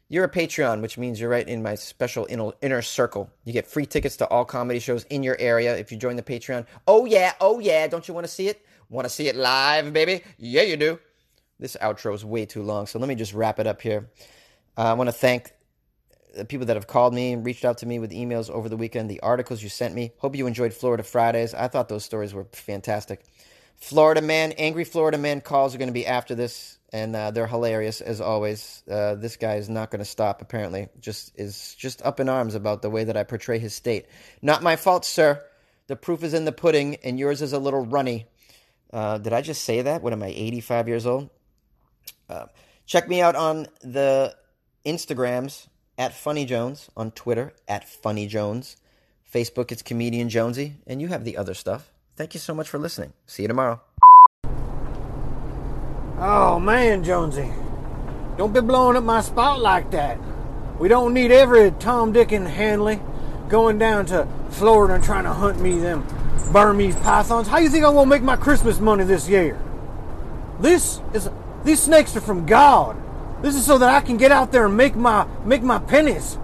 You're 0.09 0.25
a 0.25 0.29
Patreon, 0.29 0.81
which 0.81 0.97
means 0.97 1.19
you're 1.19 1.29
right 1.29 1.47
in 1.47 1.63
my 1.63 1.75
special 1.75 2.27
inner 2.61 2.81
circle. 2.81 3.31
You 3.45 3.53
get 3.53 3.65
free 3.65 3.85
tickets 3.85 4.17
to 4.17 4.27
all 4.27 4.45
comedy 4.45 4.79
shows 4.79 5.05
in 5.05 5.23
your 5.23 5.37
area 5.39 5.75
if 5.75 5.91
you 5.91 5.97
join 5.97 6.17
the 6.17 6.23
Patreon. 6.23 6.67
Oh, 6.87 7.05
yeah, 7.05 7.33
oh, 7.41 7.59
yeah. 7.59 7.87
Don't 7.87 8.07
you 8.07 8.13
want 8.13 8.25
to 8.25 8.31
see 8.31 8.47
it? 8.47 8.65
Want 8.89 9.05
to 9.05 9.09
see 9.09 9.27
it 9.27 9.35
live, 9.35 9.91
baby? 9.91 10.23
Yeah, 10.37 10.63
you 10.63 10.77
do. 10.77 10.99
This 11.59 11.77
outro 11.81 12.13
is 12.13 12.25
way 12.25 12.45
too 12.45 12.61
long, 12.61 12.85
so 12.85 12.99
let 12.99 13.07
me 13.07 13.15
just 13.15 13.33
wrap 13.33 13.59
it 13.59 13.65
up 13.65 13.81
here. 13.81 14.09
Uh, 14.77 14.81
I 14.81 14.93
want 14.93 15.07
to 15.07 15.13
thank 15.13 15.53
the 16.35 16.45
people 16.45 16.65
that 16.67 16.75
have 16.75 16.87
called 16.87 17.13
me 17.13 17.31
and 17.31 17.45
reached 17.45 17.63
out 17.63 17.77
to 17.79 17.85
me 17.85 17.99
with 17.99 18.11
emails 18.11 18.49
over 18.49 18.67
the 18.67 18.77
weekend, 18.77 19.09
the 19.09 19.19
articles 19.21 19.63
you 19.63 19.69
sent 19.69 19.93
me. 19.93 20.13
Hope 20.17 20.35
you 20.35 20.47
enjoyed 20.47 20.73
Florida 20.73 21.03
Fridays. 21.03 21.53
I 21.53 21.67
thought 21.67 21.89
those 21.89 22.03
stories 22.03 22.33
were 22.33 22.47
fantastic. 22.51 23.23
Florida 23.83 24.21
man, 24.21 24.53
angry 24.53 24.85
Florida 24.85 25.17
man 25.17 25.41
calls 25.41 25.75
are 25.75 25.77
going 25.77 25.89
to 25.89 25.93
be 25.93 26.07
after 26.07 26.35
this, 26.35 26.77
and 26.93 27.13
uh, 27.13 27.31
they're 27.31 27.47
hilarious 27.47 27.99
as 27.99 28.21
always. 28.21 28.81
Uh, 28.89 29.15
this 29.15 29.35
guy 29.35 29.55
is 29.55 29.67
not 29.67 29.91
going 29.91 29.99
to 29.99 30.05
stop. 30.05 30.41
Apparently, 30.41 30.87
just 31.01 31.37
is 31.37 31.75
just 31.75 32.01
up 32.01 32.21
in 32.21 32.29
arms 32.29 32.55
about 32.55 32.81
the 32.81 32.89
way 32.89 33.03
that 33.03 33.17
I 33.17 33.23
portray 33.23 33.59
his 33.59 33.73
state. 33.73 34.05
Not 34.41 34.63
my 34.63 34.77
fault, 34.77 35.03
sir. 35.03 35.43
The 35.87 35.97
proof 35.97 36.23
is 36.23 36.33
in 36.33 36.45
the 36.45 36.53
pudding, 36.53 36.95
and 37.03 37.19
yours 37.19 37.41
is 37.41 37.51
a 37.51 37.59
little 37.59 37.85
runny. 37.85 38.25
Uh, 38.93 39.17
did 39.17 39.33
I 39.33 39.41
just 39.41 39.65
say 39.65 39.81
that? 39.81 40.01
What 40.01 40.13
am 40.13 40.23
I, 40.23 40.27
85 40.27 40.87
years 40.87 41.05
old? 41.05 41.29
Uh, 42.29 42.45
check 42.85 43.09
me 43.09 43.19
out 43.19 43.35
on 43.35 43.67
the 43.81 44.33
Instagrams 44.85 45.67
at 45.97 46.13
Funny 46.13 46.45
Jones, 46.45 46.89
on 46.95 47.11
Twitter 47.11 47.53
at 47.67 47.89
Funny 47.89 48.27
Jones, 48.27 48.77
Facebook 49.29 49.73
it's 49.73 49.81
Comedian 49.81 50.29
Jonesy, 50.29 50.75
and 50.87 51.01
you 51.01 51.09
have 51.09 51.25
the 51.25 51.35
other 51.35 51.53
stuff. 51.53 51.92
Thank 52.15 52.35
you 52.35 52.39
so 52.39 52.53
much 52.53 52.69
for 52.69 52.77
listening. 52.77 53.13
See 53.25 53.41
you 53.41 53.47
tomorrow. 53.47 53.81
Oh 56.19 56.59
man, 56.59 57.03
Jonesy, 57.03 57.51
don't 58.37 58.53
be 58.53 58.61
blowing 58.61 58.95
up 58.95 59.03
my 59.03 59.21
spot 59.21 59.61
like 59.61 59.89
that. 59.91 60.19
We 60.79 60.87
don't 60.87 61.13
need 61.13 61.31
every 61.31 61.71
Tom, 61.71 62.13
Dick, 62.13 62.31
and 62.31 62.47
Hanley 62.47 62.99
going 63.49 63.79
down 63.79 64.05
to 64.07 64.27
Florida 64.51 64.93
and 64.95 65.03
trying 65.03 65.23
to 65.23 65.33
hunt 65.33 65.59
me 65.59 65.79
them 65.79 66.05
Burmese 66.51 66.95
pythons. 66.97 67.47
How 67.47 67.57
you 67.57 67.69
think 67.69 67.83
I'm 67.83 67.95
gonna 67.95 68.09
make 68.09 68.21
my 68.21 68.35
Christmas 68.35 68.79
money 68.79 69.03
this 69.05 69.27
year? 69.27 69.59
This 70.59 71.01
is 71.13 71.29
these 71.63 71.81
snakes 71.81 72.15
are 72.15 72.21
from 72.21 72.45
God. 72.45 72.95
This 73.41 73.55
is 73.55 73.65
so 73.65 73.79
that 73.79 73.89
I 73.89 74.01
can 74.01 74.17
get 74.17 74.31
out 74.31 74.51
there 74.51 74.67
and 74.67 74.77
make 74.77 74.95
my 74.95 75.25
make 75.45 75.63
my 75.63 75.79
pennies, 75.79 76.37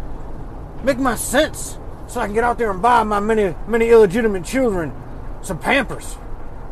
make 0.83 0.97
my 0.97 1.15
cents, 1.15 1.77
so 2.07 2.19
I 2.19 2.25
can 2.25 2.33
get 2.33 2.43
out 2.43 2.57
there 2.57 2.71
and 2.71 2.81
buy 2.81 3.03
my 3.03 3.19
many 3.19 3.55
many 3.67 3.89
illegitimate 3.89 4.43
children 4.43 4.91
some 5.41 5.59
Pampers. 5.59 6.17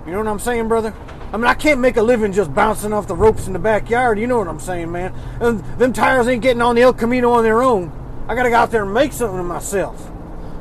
You 0.06 0.14
know 0.14 0.20
what 0.20 0.28
I'm 0.28 0.40
saying, 0.40 0.68
brother? 0.68 0.94
I 1.34 1.38
mean, 1.38 1.48
I 1.48 1.54
can't 1.54 1.82
make 1.82 1.98
a 1.98 2.02
living 2.02 2.32
just 2.32 2.54
bouncing 2.54 2.94
off 2.94 3.08
the 3.08 3.16
ropes 3.16 3.48
in 3.48 3.54
the 3.54 3.60
backyard. 3.60 4.18
You 4.18 4.28
know 4.28 4.38
what 4.38 4.48
I'm 4.48 4.62
saying, 4.62 4.90
man? 4.92 5.14
And 5.42 5.60
them 5.78 5.92
tires 5.92 6.28
ain't 6.28 6.42
getting 6.42 6.62
on 6.62 6.76
the 6.76 6.84
El 6.84 6.94
Camino 6.94 7.32
on 7.32 7.44
their 7.44 7.62
own. 7.62 7.92
I 8.30 8.36
got 8.36 8.44
to 8.44 8.50
go 8.50 8.56
out 8.56 8.72
there 8.72 8.84
and 8.84 8.94
make 8.94 9.12
something 9.12 9.40
of 9.40 9.46
myself. 9.46 10.10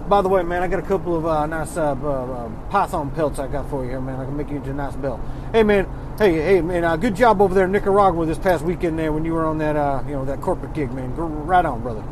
By 0.08 0.22
the 0.22 0.28
way, 0.28 0.42
man, 0.42 0.62
I 0.62 0.68
got 0.68 0.80
a 0.80 0.86
couple 0.86 1.16
of 1.16 1.26
uh, 1.26 1.46
nice 1.46 1.76
uh, 1.76 1.92
uh, 1.92 2.48
python 2.70 3.10
pelts 3.12 3.38
I 3.38 3.46
got 3.46 3.70
for 3.70 3.84
you 3.84 3.90
here, 3.90 4.00
man. 4.00 4.20
I 4.20 4.24
can 4.24 4.36
make 4.36 4.50
you 4.50 4.56
into 4.56 4.70
a 4.70 4.74
nice 4.74 4.96
belt. 4.96 5.20
Hey, 5.52 5.62
man. 5.62 5.88
Hey, 6.18 6.32
hey, 6.32 6.60
man. 6.60 6.84
Uh, 6.84 6.96
good 6.96 7.14
job 7.14 7.40
over 7.40 7.54
there 7.54 7.66
in 7.66 7.72
Nicaragua 7.72 8.26
this 8.26 8.38
past 8.38 8.64
weekend 8.64 8.98
there 8.98 9.12
when 9.12 9.24
you 9.24 9.32
were 9.32 9.44
on 9.44 9.58
that, 9.58 9.76
uh, 9.76 10.02
you 10.06 10.12
know, 10.12 10.24
that 10.24 10.40
corporate 10.40 10.74
gig, 10.74 10.92
man. 10.92 11.14
Right 11.14 11.64
on, 11.64 11.82
brother. 11.82 12.02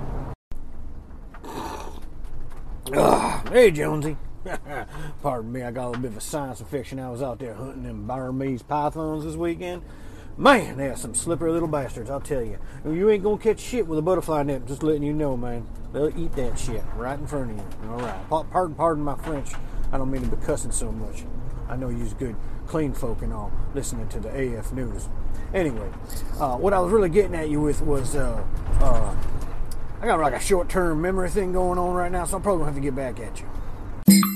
hey, 3.52 3.70
Jonesy. 3.72 4.16
Pardon 5.22 5.52
me, 5.52 5.62
I 5.62 5.70
got 5.70 5.86
a 5.86 5.88
little 5.88 6.02
bit 6.02 6.10
of 6.12 6.16
a 6.18 6.20
science 6.20 6.60
fiction. 6.62 6.98
I 6.98 7.10
was 7.10 7.22
out 7.22 7.38
there 7.38 7.54
hunting 7.54 7.82
them 7.82 8.06
Burmese 8.06 8.62
pythons 8.62 9.24
this 9.24 9.36
weekend. 9.36 9.82
Man, 10.36 10.76
they 10.76 10.88
are 10.88 10.96
some 10.96 11.14
slippery 11.14 11.52
little 11.52 11.68
bastards, 11.68 12.10
I'll 12.10 12.20
tell 12.20 12.42
you. 12.42 12.58
You 12.84 13.08
ain't 13.10 13.22
gonna 13.22 13.38
catch 13.38 13.60
shit 13.60 13.86
with 13.86 13.98
a 13.98 14.02
butterfly 14.02 14.42
net, 14.42 14.66
just 14.66 14.82
letting 14.82 15.04
you 15.04 15.12
know, 15.12 15.36
man. 15.36 15.66
They'll 15.92 16.16
eat 16.18 16.32
that 16.32 16.58
shit 16.58 16.82
right 16.96 17.18
in 17.18 17.26
front 17.26 17.52
of 17.52 17.56
you. 17.56 17.88
All 17.88 17.98
right. 17.98 18.50
Pardon, 18.50 18.74
pardon 18.74 19.04
my 19.04 19.16
French. 19.16 19.52
I 19.92 19.98
don't 19.98 20.10
mean 20.10 20.28
to 20.28 20.36
be 20.36 20.44
cussing 20.44 20.72
so 20.72 20.90
much. 20.90 21.24
I 21.68 21.76
know 21.76 21.88
you's 21.88 22.14
good, 22.14 22.34
clean 22.66 22.92
folk 22.92 23.22
and 23.22 23.32
all, 23.32 23.52
listening 23.74 24.08
to 24.08 24.20
the 24.20 24.28
AF 24.28 24.72
news. 24.72 25.08
Anyway, 25.54 25.88
uh, 26.40 26.56
what 26.56 26.72
I 26.72 26.80
was 26.80 26.92
really 26.92 27.08
getting 27.08 27.36
at 27.36 27.48
you 27.48 27.60
with 27.60 27.80
was 27.80 28.16
uh, 28.16 28.44
uh, 28.80 29.14
I 30.02 30.06
got 30.06 30.18
like 30.18 30.34
a 30.34 30.40
short 30.40 30.68
term 30.68 31.00
memory 31.00 31.30
thing 31.30 31.52
going 31.52 31.78
on 31.78 31.94
right 31.94 32.10
now, 32.10 32.24
so 32.24 32.36
I'm 32.36 32.42
probably 32.42 32.64
gonna 32.64 32.72
have 32.72 32.82
to 32.82 32.82
get 32.82 32.96
back 32.96 33.20
at 33.20 33.40
you. 33.40 34.33